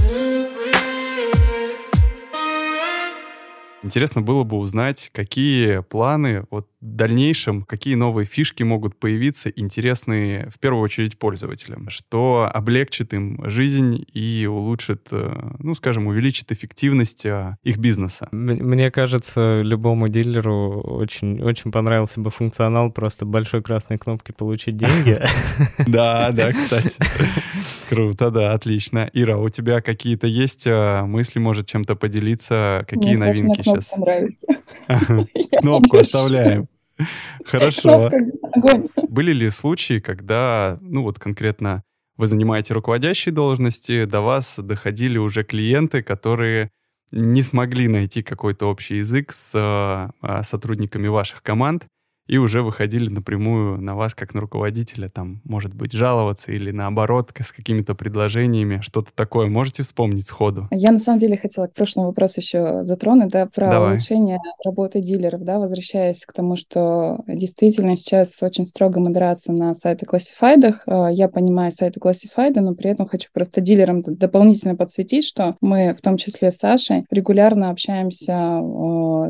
Интересно 3.86 4.20
было 4.20 4.42
бы 4.42 4.56
узнать, 4.56 5.10
какие 5.12 5.80
планы 5.80 6.44
вот 6.50 6.68
в 6.86 6.94
дальнейшем, 6.94 7.62
какие 7.62 7.94
новые 7.94 8.26
фишки 8.26 8.62
могут 8.62 8.98
появиться, 8.98 9.50
интересные 9.50 10.48
в 10.54 10.60
первую 10.60 10.82
очередь 10.82 11.18
пользователям, 11.18 11.90
что 11.90 12.48
облегчит 12.52 13.12
им 13.12 13.40
жизнь 13.48 14.04
и 14.12 14.46
улучшит, 14.46 15.08
э, 15.10 15.50
ну, 15.58 15.74
скажем, 15.74 16.06
увеличит 16.06 16.52
эффективность 16.52 17.26
э, 17.26 17.56
их 17.64 17.78
бизнеса. 17.78 18.28
Мне 18.30 18.90
кажется, 18.90 19.62
любому 19.62 20.08
дилеру 20.08 20.80
очень, 20.80 21.42
очень 21.42 21.72
понравился 21.72 22.20
бы 22.20 22.30
функционал 22.30 22.90
просто 22.90 23.26
большой 23.26 23.62
красной 23.62 23.98
кнопки 23.98 24.32
«Получить 24.32 24.76
деньги». 24.76 25.20
Да, 25.86 26.30
да, 26.32 26.52
кстати. 26.52 26.98
Круто, 27.88 28.30
да, 28.30 28.52
отлично. 28.52 29.08
Ира, 29.12 29.38
у 29.38 29.48
тебя 29.48 29.80
какие-то 29.80 30.26
есть 30.26 30.66
э, 30.66 31.02
мысли, 31.02 31.38
может, 31.38 31.66
чем-то 31.66 31.96
поделиться? 31.96 32.84
Какие 32.88 33.16
новинки 33.16 33.62
сейчас? 33.62 33.96
нравится. 33.96 34.46
Кнопку 35.60 35.98
оставляем. 35.98 36.68
Хорошо. 37.44 38.10
Были 39.08 39.32
ли 39.32 39.50
случаи, 39.50 40.00
когда, 40.00 40.78
ну 40.80 41.02
вот 41.02 41.18
конкретно 41.18 41.82
вы 42.16 42.26
занимаете 42.26 42.74
руководящие 42.74 43.34
должности, 43.34 44.04
до 44.04 44.22
вас 44.22 44.54
доходили 44.56 45.18
уже 45.18 45.44
клиенты, 45.44 46.02
которые 46.02 46.70
не 47.12 47.42
смогли 47.42 47.88
найти 47.88 48.22
какой-то 48.22 48.66
общий 48.66 48.96
язык 48.96 49.32
с 49.32 49.50
а, 49.54 50.42
сотрудниками 50.42 51.08
ваших 51.08 51.42
команд, 51.42 51.86
и 52.26 52.38
уже 52.38 52.62
выходили 52.62 53.08
напрямую 53.08 53.80
на 53.80 53.94
вас 53.94 54.14
как 54.14 54.34
на 54.34 54.40
руководителя, 54.40 55.08
там, 55.08 55.40
может 55.44 55.74
быть, 55.74 55.92
жаловаться 55.92 56.52
или 56.52 56.70
наоборот, 56.70 57.32
с 57.36 57.52
какими-то 57.52 57.94
предложениями, 57.94 58.80
что-то 58.82 59.10
такое. 59.14 59.46
Можете 59.46 59.82
вспомнить 59.82 60.26
сходу? 60.26 60.68
Я 60.70 60.90
на 60.90 60.98
самом 60.98 61.20
деле 61.20 61.36
хотела 61.36 61.66
к 61.66 61.74
прошлому 61.74 62.08
вопросу 62.08 62.40
еще 62.40 62.84
затронуть, 62.84 63.30
да, 63.30 63.46
про 63.46 63.70
Давай. 63.70 63.90
улучшение 63.92 64.38
работы 64.64 65.00
дилеров, 65.00 65.42
да, 65.42 65.58
возвращаясь 65.58 66.24
к 66.26 66.32
тому, 66.32 66.56
что 66.56 67.20
действительно 67.26 67.96
сейчас 67.96 68.42
очень 68.42 68.66
строго 68.66 69.00
модерация 69.00 69.54
на 69.54 69.74
сайты 69.74 70.06
классифайдах. 70.06 70.82
А, 70.86 71.08
я 71.08 71.28
понимаю 71.28 71.72
сайты 71.72 72.00
классифайда, 72.00 72.60
но 72.60 72.74
при 72.74 72.90
этом 72.90 73.06
хочу 73.06 73.28
просто 73.32 73.60
дилерам 73.60 74.02
дополнительно 74.02 74.76
подсветить, 74.76 75.24
что 75.24 75.56
мы, 75.60 75.94
в 75.94 76.00
том 76.00 76.16
числе 76.16 76.50
с 76.50 76.56
Сашей, 76.56 77.04
регулярно 77.10 77.70
общаемся 77.70 78.60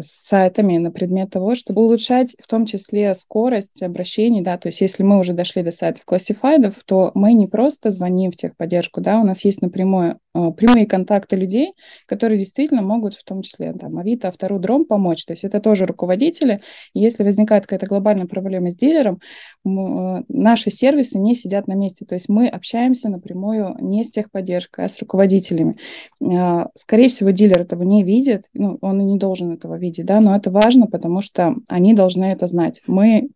с 0.03 0.27
сайтами 0.29 0.79
на 0.79 0.91
предмет 0.91 1.31
того, 1.31 1.55
чтобы 1.55 1.83
улучшать 1.83 2.37
в 2.41 2.47
том 2.47 2.67
числе 2.67 2.86
числе 2.87 3.15
скорость 3.15 3.83
обращений, 3.83 4.43
да, 4.43 4.59
то 4.59 4.69
есть 4.69 4.81
если 4.81 5.03
мы 5.03 5.19
уже 5.19 5.33
дошли 5.33 5.63
до 5.63 5.71
сайтов 5.71 6.05
классифайдов, 6.05 6.75
то 6.85 7.11
мы 7.15 7.33
не 7.33 7.47
просто 7.47 7.91
звоним 7.91 8.33
в 8.33 8.37
техподдержку, 8.37 9.01
да, 9.01 9.19
у 9.19 9.25
нас 9.25 9.45
есть 9.45 9.63
напрямую 9.63 10.19
прямые 10.57 10.87
контакты 10.87 11.37
людей, 11.37 11.73
которые 12.07 12.39
действительно 12.39 12.83
могут 12.83 13.15
в 13.15 13.25
том 13.25 13.43
числе 13.43 13.73
там, 13.73 13.99
Авито, 13.99 14.29
Автору, 14.29 14.61
помочь. 14.85 15.25
То 15.25 15.33
есть 15.33 15.45
это 15.45 15.61
тоже 15.61 15.87
руководители. 15.87 16.61
Если 16.95 17.23
возникает 17.23 17.65
какая-то 17.65 17.87
глобальная 17.87 18.27
проблема 18.27 18.71
с 18.71 18.77
дилером, 18.77 19.21
э, 19.65 20.23
наши 20.29 20.71
сервисы 20.71 21.19
не 21.19 21.35
сидят 21.35 21.67
на 21.69 21.75
месте. 21.75 22.05
То 22.05 22.15
есть 22.15 22.29
мы 22.29 22.49
общаемся 22.49 23.09
напрямую 23.09 23.77
не 23.81 24.05
с 24.05 24.11
техподдержкой, 24.11 24.87
а 24.87 24.89
с 24.89 24.99
руководителями. 24.99 25.79
Э, 26.21 26.67
скорее 26.75 27.09
всего, 27.09 27.31
дилер 27.31 27.61
этого 27.61 27.83
не 27.83 28.03
видит, 28.03 28.49
ну, 28.55 28.79
он 28.81 29.01
и 29.01 29.05
не 29.05 29.19
должен 29.19 29.53
этого 29.53 29.77
видеть, 29.77 30.07
да, 30.07 30.21
но 30.21 30.35
это 30.35 30.51
важно, 30.51 30.87
потому 30.87 31.23
что 31.23 31.55
они 31.69 31.95
должны 31.95 32.25
это 32.25 32.47
знать. 32.49 32.83
Мы 32.87 33.31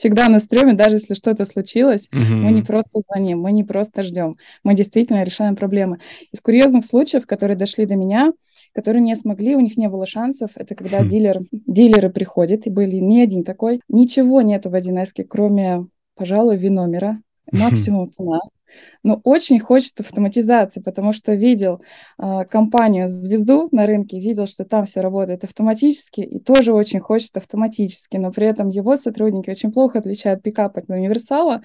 всегда 0.00 0.30
на 0.30 0.40
стреме, 0.40 0.72
даже 0.72 0.96
если 0.96 1.12
что-то 1.12 1.44
случилось, 1.44 2.08
угу. 2.10 2.34
мы 2.34 2.52
не 2.52 2.62
просто 2.62 3.02
звоним, 3.06 3.40
мы 3.40 3.52
не 3.52 3.64
просто 3.64 4.02
ждем, 4.02 4.38
мы 4.64 4.74
действительно 4.74 5.22
решаем 5.22 5.56
проблемы. 5.56 5.98
Из 6.32 6.40
курьезных 6.40 6.86
случаев, 6.86 7.26
которые 7.26 7.54
дошли 7.56 7.84
до 7.84 7.96
меня, 7.96 8.32
которые 8.72 9.02
не 9.02 9.14
смогли, 9.14 9.56
у 9.56 9.60
них 9.60 9.76
не 9.76 9.88
было 9.90 10.06
шансов, 10.06 10.52
это 10.54 10.74
когда 10.74 11.00
хм. 11.02 11.08
дилер, 11.08 11.40
дилеры 11.52 12.08
приходят, 12.08 12.66
и 12.66 12.70
были 12.70 12.96
не 12.96 13.20
один 13.22 13.44
такой, 13.44 13.82
ничего 13.88 14.40
нету 14.40 14.70
в 14.70 14.74
1С, 14.74 15.22
кроме, 15.28 15.86
пожалуй, 16.16 16.56
виномера, 16.56 17.18
максимум 17.52 18.08
цена, 18.10 18.40
но 19.02 19.20
очень 19.24 19.60
хочет 19.60 20.00
автоматизации, 20.00 20.80
потому 20.80 21.12
что 21.12 21.34
видел 21.34 21.82
э, 22.18 22.44
компанию 22.44 23.08
«Звезду» 23.08 23.68
на 23.72 23.86
рынке, 23.86 24.20
видел, 24.20 24.46
что 24.46 24.64
там 24.64 24.86
все 24.86 25.00
работает 25.00 25.44
автоматически, 25.44 26.20
и 26.20 26.38
тоже 26.38 26.72
очень 26.72 27.00
хочет 27.00 27.36
автоматически, 27.36 28.16
но 28.16 28.30
при 28.32 28.46
этом 28.46 28.68
его 28.68 28.96
сотрудники 28.96 29.50
очень 29.50 29.72
плохо 29.72 29.98
отличают 29.98 30.42
пикап 30.42 30.76
от 30.76 30.88
универсала, 30.88 31.62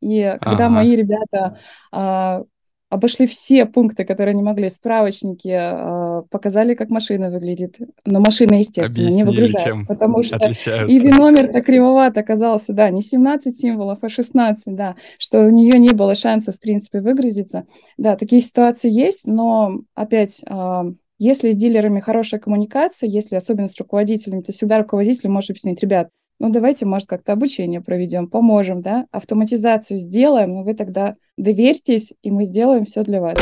и 0.00 0.36
когда 0.40 0.66
ага. 0.66 0.74
мои 0.74 0.94
ребята 0.94 1.58
э, 1.92 2.44
обошли 2.90 3.26
все 3.26 3.66
пункты, 3.66 4.04
которые 4.04 4.32
они 4.32 4.42
могли, 4.42 4.70
справочники, 4.70 5.48
э, 5.48 6.22
показали, 6.30 6.74
как 6.74 6.90
машина 6.90 7.30
выглядит. 7.30 7.76
Но 8.06 8.20
машина, 8.20 8.54
естественно, 8.54 8.86
Объяснили, 8.86 9.14
не 9.14 9.24
выгружается, 9.24 9.64
чем 9.64 9.86
потому 9.86 10.22
что 10.22 10.36
отличаются. 10.36 10.94
и 10.94 11.12
номер-то 11.12 11.60
кривоват 11.60 12.16
оказался, 12.16 12.72
да, 12.72 12.88
не 12.90 13.02
17 13.02 13.58
символов, 13.58 13.98
а 14.02 14.08
16, 14.08 14.74
да, 14.74 14.96
что 15.18 15.40
у 15.40 15.50
нее 15.50 15.78
не 15.78 15.90
было 15.90 16.14
шансов, 16.14 16.56
в 16.56 16.60
принципе, 16.60 17.00
выгрузиться. 17.00 17.64
Да, 17.98 18.16
такие 18.16 18.42
ситуации 18.42 18.90
есть, 18.90 19.26
но 19.26 19.80
опять... 19.94 20.42
Э, 20.48 20.92
если 21.20 21.50
с 21.50 21.56
дилерами 21.56 21.98
хорошая 21.98 22.38
коммуникация, 22.38 23.08
если 23.08 23.34
особенно 23.34 23.66
с 23.66 23.76
руководителями, 23.76 24.42
то 24.42 24.52
всегда 24.52 24.78
руководитель 24.78 25.28
может 25.28 25.50
объяснить, 25.50 25.82
ребят, 25.82 26.10
ну 26.38 26.50
давайте, 26.50 26.86
может, 26.86 27.08
как-то 27.08 27.32
обучение 27.32 27.80
проведем, 27.80 28.28
поможем, 28.28 28.82
да, 28.82 29.06
автоматизацию 29.10 29.98
сделаем, 29.98 30.54
но 30.54 30.62
вы 30.62 30.74
тогда 30.74 31.14
доверьтесь, 31.36 32.12
и 32.22 32.30
мы 32.30 32.44
сделаем 32.44 32.84
все 32.84 33.02
для 33.02 33.20
вас. 33.20 33.38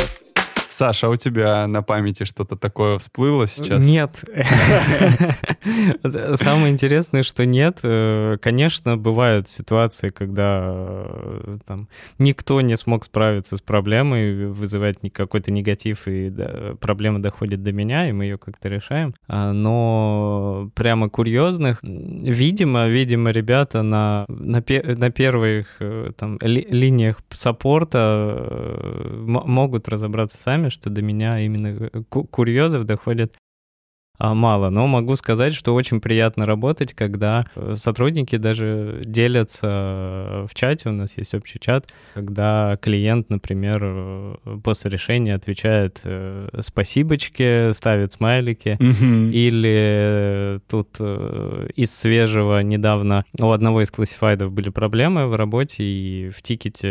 Саша, 0.76 1.06
а 1.06 1.10
у 1.10 1.16
тебя 1.16 1.66
на 1.66 1.82
памяти 1.82 2.24
что-то 2.24 2.54
такое 2.54 2.98
всплыло 2.98 3.46
сейчас? 3.46 3.82
Нет. 3.82 4.22
Самое 6.34 6.70
интересное, 6.70 7.22
что 7.22 7.46
нет. 7.46 7.78
Э, 7.82 8.36
конечно, 8.42 8.98
бывают 8.98 9.48
ситуации, 9.48 10.10
когда 10.10 10.60
э, 10.66 11.58
там, 11.66 11.88
никто 12.18 12.60
не 12.60 12.76
смог 12.76 13.04
справиться 13.04 13.56
с 13.56 13.62
проблемой, 13.62 14.48
вызывает 14.48 14.98
какой-то 15.14 15.50
негатив, 15.50 16.06
и 16.06 16.30
проблема 16.78 17.22
доходит 17.22 17.62
до 17.62 17.72
меня, 17.72 18.10
и 18.10 18.12
мы 18.12 18.24
ее 18.24 18.36
как-то 18.36 18.68
решаем. 18.68 19.14
А, 19.28 19.52
но 19.52 20.70
прямо 20.74 21.08
курьезных, 21.08 21.78
видимо, 21.82 22.86
видимо, 22.86 23.30
ребята 23.30 23.82
на, 23.82 24.26
на, 24.28 24.62
на 24.62 25.10
первых 25.10 25.68
э, 25.80 26.10
там, 26.18 26.38
ли, 26.42 26.66
линиях 26.68 27.16
саппорта 27.30 27.96
могут 29.24 29.88
разобраться 29.88 30.36
сами, 30.42 30.65
что 30.70 30.90
до 30.90 31.02
меня 31.02 31.40
именно 31.40 31.90
курьезов 32.08 32.84
доходят 32.84 33.34
мало, 34.18 34.70
но 34.70 34.86
могу 34.86 35.16
сказать, 35.16 35.54
что 35.54 35.74
очень 35.74 36.00
приятно 36.00 36.46
работать, 36.46 36.94
когда 36.94 37.44
э, 37.54 37.74
сотрудники 37.74 38.36
даже 38.36 39.02
делятся 39.04 40.46
в 40.48 40.54
чате, 40.54 40.88
у 40.88 40.92
нас 40.92 41.16
есть 41.18 41.34
общий 41.34 41.58
чат, 41.60 41.92
когда 42.14 42.78
клиент, 42.80 43.30
например, 43.30 43.80
э, 43.82 44.34
после 44.64 44.90
решения 44.90 45.34
отвечает 45.34 46.00
э, 46.04 46.48
спасибочки, 46.60 47.72
ставит 47.72 48.12
смайлики, 48.12 48.76
Мгм. 48.80 49.30
или 49.32 50.60
тут 50.68 50.98
из 51.00 51.94
свежего 51.94 52.60
недавно 52.60 53.24
у 53.38 53.50
одного 53.50 53.82
из 53.82 53.90
классифайдов 53.90 54.52
были 54.52 54.70
проблемы 54.70 55.26
в 55.26 55.36
работе, 55.36 55.82
и 55.84 56.30
в 56.30 56.42
тикете 56.42 56.86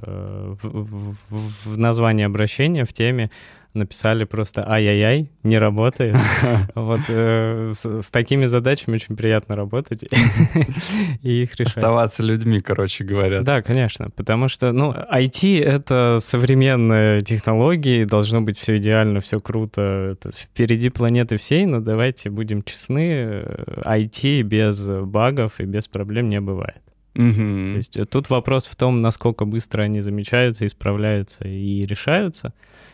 в- 0.00 0.58
в- 0.62 1.16
в 1.64 1.78
названии 1.78 2.24
обращения, 2.24 2.84
в 2.84 2.92
теме 2.92 3.30
написали 3.74 4.24
просто 4.24 4.68
«Ай-яй-яй, 4.68 5.30
не 5.42 5.58
работает». 5.58 6.16
Вот 6.74 7.00
э, 7.08 7.72
с, 7.74 8.10
такими 8.10 8.46
задачами 8.46 8.96
очень 8.96 9.16
приятно 9.16 9.54
работать 9.54 10.04
и 11.22 11.42
их 11.42 11.54
решать. 11.56 11.76
Оставаться 11.76 12.22
людьми, 12.22 12.60
короче 12.60 13.04
говоря. 13.04 13.42
Да, 13.42 13.62
конечно, 13.62 14.10
потому 14.10 14.48
что, 14.48 14.72
ну, 14.72 14.92
IT— 14.92 15.62
это 15.64 16.18
современные 16.20 17.20
технологии, 17.20 18.04
должно 18.04 18.40
быть 18.40 18.58
все 18.58 18.76
идеально, 18.76 19.20
все 19.20 19.40
круто, 19.40 20.16
впереди 20.34 20.90
планеты 20.90 21.36
всей, 21.36 21.66
но 21.66 21.80
давайте 21.80 22.30
будем 22.30 22.62
честны, 22.62 23.10
э, 23.10 23.82
IT 23.84 24.42
без 24.42 24.86
багов 24.86 25.60
и 25.60 25.64
без 25.64 25.88
проблем 25.88 26.28
не 26.28 26.40
бывает. 26.40 26.80
Мгм. 27.14 27.68
То 27.68 27.74
есть 27.76 27.96
э, 27.96 28.04
тут 28.04 28.30
вопрос 28.30 28.66
в 28.66 28.76
том, 28.76 29.00
насколько 29.00 29.44
быстро 29.44 29.82
они 29.82 30.00
замечаются, 30.00 30.64
исправляются 30.66 31.44
и 31.46 31.80
решаются. 31.82 32.52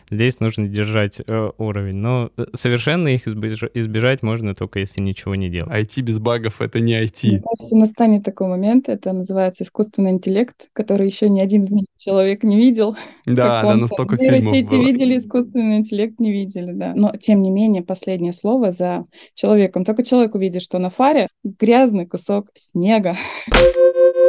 Здесь 0.09 0.39
нужно 0.39 0.67
держать 0.67 1.19
э, 1.25 1.49
уровень, 1.57 1.97
но 1.97 2.31
э, 2.37 2.45
совершенно 2.53 3.09
их 3.09 3.27
избеж- 3.27 3.69
избежать 3.73 4.23
можно 4.23 4.55
только 4.55 4.79
если 4.79 5.01
ничего 5.01 5.35
не 5.35 5.49
делать. 5.49 5.71
IT 5.71 6.01
без 6.01 6.19
багов— 6.19 6.55
это 6.61 6.79
не 6.79 6.93
Мне 6.93 7.03
IT. 7.05 7.41
кажется, 7.41 7.75
настанет 7.75 8.23
такой 8.23 8.47
момент, 8.47 8.89
это 8.89 9.11
называется 9.13 9.63
искусственный 9.65 10.11
интеллект, 10.11 10.69
который 10.73 11.07
еще 11.07 11.29
ни 11.29 11.41
один 11.41 11.67
человек 11.97 12.43
не 12.43 12.55
видел. 12.57 12.95
Да, 13.25 13.61
да, 13.63 13.75
настолько 13.75 14.17
фильмов 14.17 14.43
Нейросети 14.45 14.69
было. 14.69 14.81
видели, 14.81 15.17
искусственный 15.17 15.77
интеллект 15.77 16.19
не 16.19 16.31
видели, 16.31 16.71
да. 16.71 16.93
Но, 16.95 17.11
тем 17.19 17.41
не 17.41 17.51
менее, 17.51 17.83
последнее 17.83 18.33
слово 18.33 18.71
за 18.71 19.05
человеком. 19.35 19.83
Только 19.83 20.03
человек 20.03 20.35
увидит, 20.35 20.61
что 20.61 20.79
на 20.79 20.89
фаре 20.89 21.27
грязный 21.43 22.05
кусок 22.05 22.47
снега. 22.55 23.17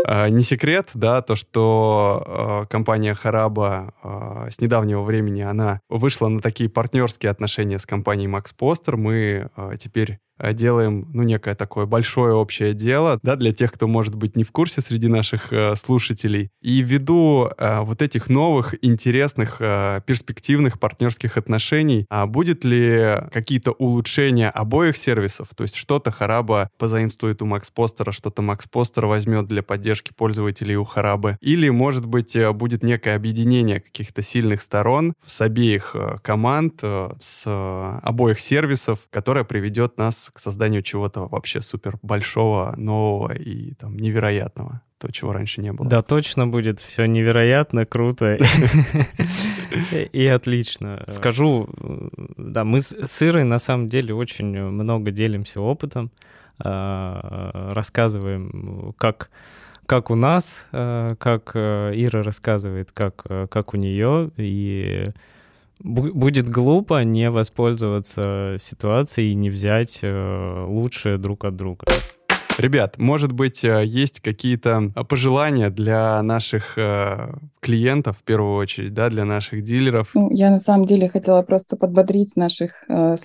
Не 0.09 0.41
секрет, 0.41 0.91
да, 0.95 1.21
то, 1.21 1.37
что 1.37 2.63
э, 2.65 2.67
компания 2.71 3.15
Хараба 3.15 3.93
э, 4.03 4.51
с 4.51 4.59
недавнего 4.59 5.03
времени, 5.03 5.43
она 5.43 5.81
вышла 5.91 6.29
на 6.29 6.41
такие 6.41 6.71
партнерские 6.71 7.31
отношения 7.31 7.79
с 7.79 7.85
компанией 7.85 8.29
Max 8.29 8.55
Poster. 8.59 8.97
Мы 8.97 9.51
э, 9.55 9.73
теперь 9.79 10.13
э, 10.13 10.19
делаем, 10.53 11.09
ну, 11.13 11.23
некое 11.23 11.55
такое 11.55 11.87
большое 11.87 12.35
общее 12.35 12.75
дело, 12.75 13.19
да, 13.23 13.37
для 13.37 13.53
тех, 13.53 13.73
кто, 13.73 13.87
может 13.87 14.15
быть, 14.15 14.37
не 14.37 14.45
в 14.45 14.53
курсе 14.53 14.81
среди 14.81 15.09
наших 15.09 15.53
э, 15.53 15.75
слушателей. 15.77 16.51
И 16.63 16.81
ввиду 16.83 17.51
э, 17.57 17.81
вот 17.81 18.03
этих 18.03 18.29
новых, 18.29 18.75
интересных, 18.83 19.57
э, 19.61 20.01
перспективных 20.07 20.79
партнерских 20.79 21.37
отношений, 21.37 22.07
а 22.11 22.27
будет 22.27 22.65
ли 22.65 23.17
какие-то 23.33 23.73
улучшения 23.73 24.51
обоих 24.51 24.97
сервисов? 24.97 25.49
То 25.57 25.63
есть 25.63 25.77
что-то 25.77 26.11
Хараба 26.11 26.71
позаимствует 26.79 27.43
у 27.43 27.47
Poster, 27.47 28.13
что-то 28.13 28.43
Poster 28.43 29.07
возьмет 29.07 29.47
для 29.47 29.63
поддержки 29.63 30.13
пользователей 30.17 30.77
у 30.77 30.85
Харабы? 30.85 31.37
Или, 31.41 31.69
может 31.69 32.07
быть, 32.07 32.37
э, 32.37 32.53
будет 32.53 32.83
некое 32.83 33.17
объединение 33.17 33.81
каких-то 33.81 34.23
сильных 34.23 34.61
сторон 34.61 35.15
с 35.25 35.41
обеих 35.41 35.93
э, 35.95 36.19
команд, 36.23 36.81
э, 36.83 37.11
с 37.21 37.43
э, 37.47 37.99
обоих 38.03 38.41
сервисов, 38.41 39.01
которое 39.11 39.45
приведет 39.45 39.99
нас 39.99 40.28
к 40.33 40.39
созданию 40.39 40.83
чего-то 40.83 41.27
вообще 41.27 41.61
супер 41.61 41.99
большого, 42.03 42.75
нового 42.77 43.33
и 43.33 43.75
там 43.75 43.97
невероятного, 43.97 44.83
то, 44.99 45.11
чего 45.11 45.33
раньше 45.33 45.61
не 45.61 45.73
было. 45.73 45.89
Да, 45.89 46.03
точно 46.03 46.47
будет 46.47 46.81
все 46.81 47.07
невероятно 47.07 47.87
круто 47.87 48.39
и 50.13 50.27
отлично. 50.27 51.05
Скажу, 51.07 51.69
да, 52.37 52.65
мы 52.65 52.81
с 52.81 53.23
Ирой 53.23 53.45
на 53.45 53.59
самом 53.59 53.87
деле 53.87 54.15
очень 54.15 54.61
много 54.61 55.11
делимся 55.11 55.61
опытом, 55.61 56.11
а, 56.59 57.71
рассказываем, 57.73 58.95
как 58.99 59.31
как 59.89 60.11
у 60.11 60.15
нас, 60.15 60.67
э, 60.71 61.15
как 61.19 61.53
э, 61.55 61.93
Ира 61.95 62.23
рассказывает, 62.23 62.93
как, 62.93 63.23
э, 63.31 63.47
как 63.51 63.73
у 63.73 63.79
нее, 63.79 64.31
и 64.37 65.07
будет 65.81 66.49
глупо 66.49 67.03
не 67.05 67.31
воспользоваться 67.31 68.57
ситуацией 68.61 69.33
и 69.33 69.35
не 69.35 69.51
взять 69.51 70.01
э, 70.03 70.63
лучшее 70.65 71.19
друг 71.19 71.45
от 71.45 71.57
друга. 71.57 71.87
Ребят, 72.59 72.99
может 72.99 73.31
быть, 73.31 73.65
э, 73.65 73.85
есть 73.87 74.21
какие-то 74.21 74.93
э, 74.95 75.05
пожелания 75.05 75.71
для 75.71 76.21
наших 76.23 76.77
клиентов, 77.61 78.19
в 78.19 78.25
первую 78.25 78.57
очередь, 78.57 78.95
да, 78.95 79.11
для 79.11 79.25
наших 79.25 79.63
дилеров? 79.63 80.11
Ну, 80.15 80.31
я 80.33 80.51
на 80.51 80.61
самом 80.61 80.87
деле 80.87 81.09
хотела 81.09 81.43
просто 81.43 81.77
подбодрить 81.77 82.35
наших 82.37 82.85
э, 82.89 83.17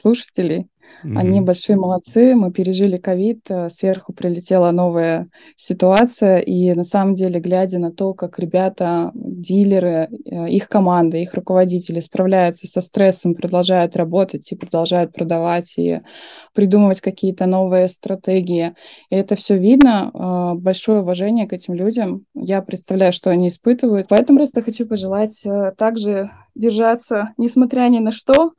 слушателей. 1.01 1.19
Они 1.19 1.41
большие 1.41 1.75
молодцы. 1.75 2.35
Мы 2.35 2.51
пережили 2.51 2.97
ковид, 2.97 3.45
э, 3.49 3.69
сверху 3.69 4.13
прилетела 4.13 4.71
новая 4.71 5.27
ситуация. 5.57 6.39
И 6.39 6.73
на 6.73 6.83
самом 6.83 7.15
деле, 7.15 7.39
глядя 7.39 7.79
на 7.79 7.91
то, 7.91 8.13
как 8.13 8.39
ребята, 8.39 9.11
дилеры, 9.13 10.09
э, 10.25 10.49
их 10.49 10.67
команды, 10.67 11.21
их 11.21 11.33
руководители 11.33 11.99
справляются 11.99 12.67
со 12.67 12.81
стрессом, 12.81 13.35
продолжают 13.35 13.95
работать 13.95 14.51
и 14.51 14.55
продолжают 14.55 15.13
продавать 15.13 15.73
и 15.77 16.01
придумывать 16.53 17.01
какие-то 17.01 17.45
новые 17.45 17.87
стратегии. 17.87 18.73
И 19.09 19.15
это 19.15 19.35
все 19.35 19.57
видно. 19.57 20.11
э, 20.13 20.53
Большое 20.55 21.01
уважение 21.01 21.47
к 21.47 21.53
этим 21.53 21.73
людям. 21.73 22.25
Я 22.33 22.61
представляю, 22.61 23.13
что 23.13 23.29
они 23.29 23.47
испытывают. 23.47 24.07
Поэтому 24.09 24.39
просто 24.39 24.61
хочу 24.61 24.87
пожелать 24.87 25.43
также 25.77 26.31
держаться, 26.55 27.33
несмотря 27.37 27.87
ни 27.89 27.99
на 27.99 28.11
что, 28.11 28.51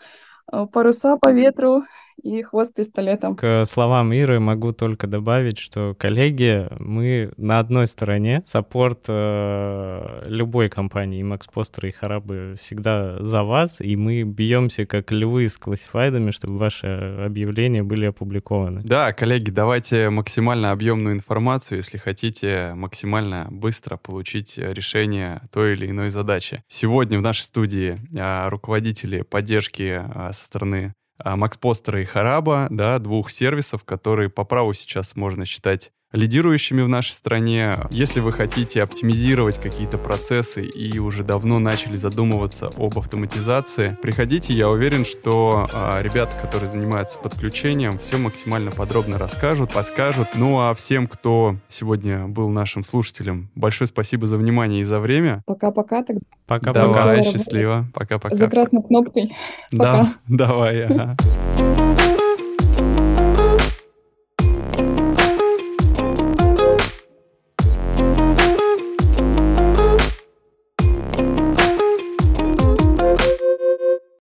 паруса 0.72 1.16
по 1.16 1.32
ветру 1.32 1.82
и 2.24 2.42
хвост 2.42 2.74
пистолетом. 2.74 3.36
К 3.36 3.64
словам 3.66 4.12
Иры 4.12 4.40
могу 4.40 4.72
только 4.72 5.06
добавить, 5.06 5.58
что, 5.58 5.94
коллеги, 5.94 6.68
мы 6.80 7.32
на 7.36 7.58
одной 7.58 7.86
стороне. 7.86 8.42
Саппорт 8.46 9.04
э, 9.08 10.22
любой 10.26 10.70
компании, 10.70 11.20
и 11.20 11.22
Max 11.22 11.42
Poster, 11.54 11.86
и 11.88 11.92
Харабы 11.92 12.56
всегда 12.58 13.22
за 13.22 13.42
вас, 13.42 13.80
и 13.82 13.94
мы 13.96 14.22
бьемся 14.22 14.86
как 14.86 15.12
львы 15.12 15.48
с 15.48 15.58
классифайдами, 15.58 16.30
чтобы 16.30 16.56
ваши 16.56 16.86
объявления 16.86 17.82
были 17.82 18.06
опубликованы. 18.06 18.80
Да, 18.82 19.12
коллеги, 19.12 19.50
давайте 19.50 20.08
максимально 20.08 20.72
объемную 20.72 21.14
информацию, 21.14 21.78
если 21.78 21.98
хотите 21.98 22.72
максимально 22.74 23.48
быстро 23.50 23.98
получить 23.98 24.58
э, 24.58 24.72
решение 24.72 25.42
той 25.52 25.74
или 25.74 25.90
иной 25.90 26.08
задачи. 26.08 26.64
Сегодня 26.68 27.18
в 27.18 27.22
нашей 27.22 27.42
студии 27.42 28.00
а, 28.18 28.48
руководители 28.48 29.20
поддержки 29.20 30.00
а, 30.02 30.32
со 30.32 30.44
стороны 30.44 30.94
а, 31.18 31.36
Max 31.36 31.58
Poster 31.58 32.00
и 32.00 32.04
Хараба, 32.04 32.66
да, 32.70 32.98
двух 32.98 33.30
сервисов, 33.30 33.84
которые 33.84 34.30
по 34.30 34.44
праву 34.44 34.74
сейчас 34.74 35.16
можно 35.16 35.44
считать 35.44 35.92
лидирующими 36.14 36.82
в 36.82 36.88
нашей 36.88 37.12
стране. 37.12 37.78
Если 37.90 38.20
вы 38.20 38.32
хотите 38.32 38.82
оптимизировать 38.82 39.60
какие-то 39.60 39.98
процессы 39.98 40.64
и 40.64 40.98
уже 40.98 41.24
давно 41.24 41.58
начали 41.58 41.96
задумываться 41.96 42.70
об 42.76 42.98
автоматизации, 42.98 43.98
приходите, 44.00 44.54
я 44.54 44.70
уверен, 44.70 45.04
что 45.04 45.68
а, 45.72 46.00
ребята, 46.00 46.36
которые 46.40 46.70
занимаются 46.70 47.18
подключением, 47.18 47.98
все 47.98 48.16
максимально 48.16 48.70
подробно 48.70 49.18
расскажут, 49.18 49.72
подскажут. 49.72 50.28
Ну 50.36 50.60
а 50.60 50.74
всем, 50.74 51.06
кто 51.06 51.56
сегодня 51.68 52.26
был 52.28 52.48
нашим 52.48 52.84
слушателем, 52.84 53.50
большое 53.54 53.88
спасибо 53.88 54.26
за 54.26 54.36
внимание 54.36 54.82
и 54.82 54.84
за 54.84 55.00
время. 55.00 55.42
Пока-пока 55.46 56.04
тогда 56.04 56.20
Пока-пока. 56.46 56.82
Давай, 56.82 57.24
счастливо. 57.24 57.86
Пока-пока. 57.94 58.34
за 58.34 58.48
красной 58.48 58.82
кнопкой. 58.82 59.34
Да, 59.72 60.14
давай. 60.28 60.84
ага. 60.84 61.16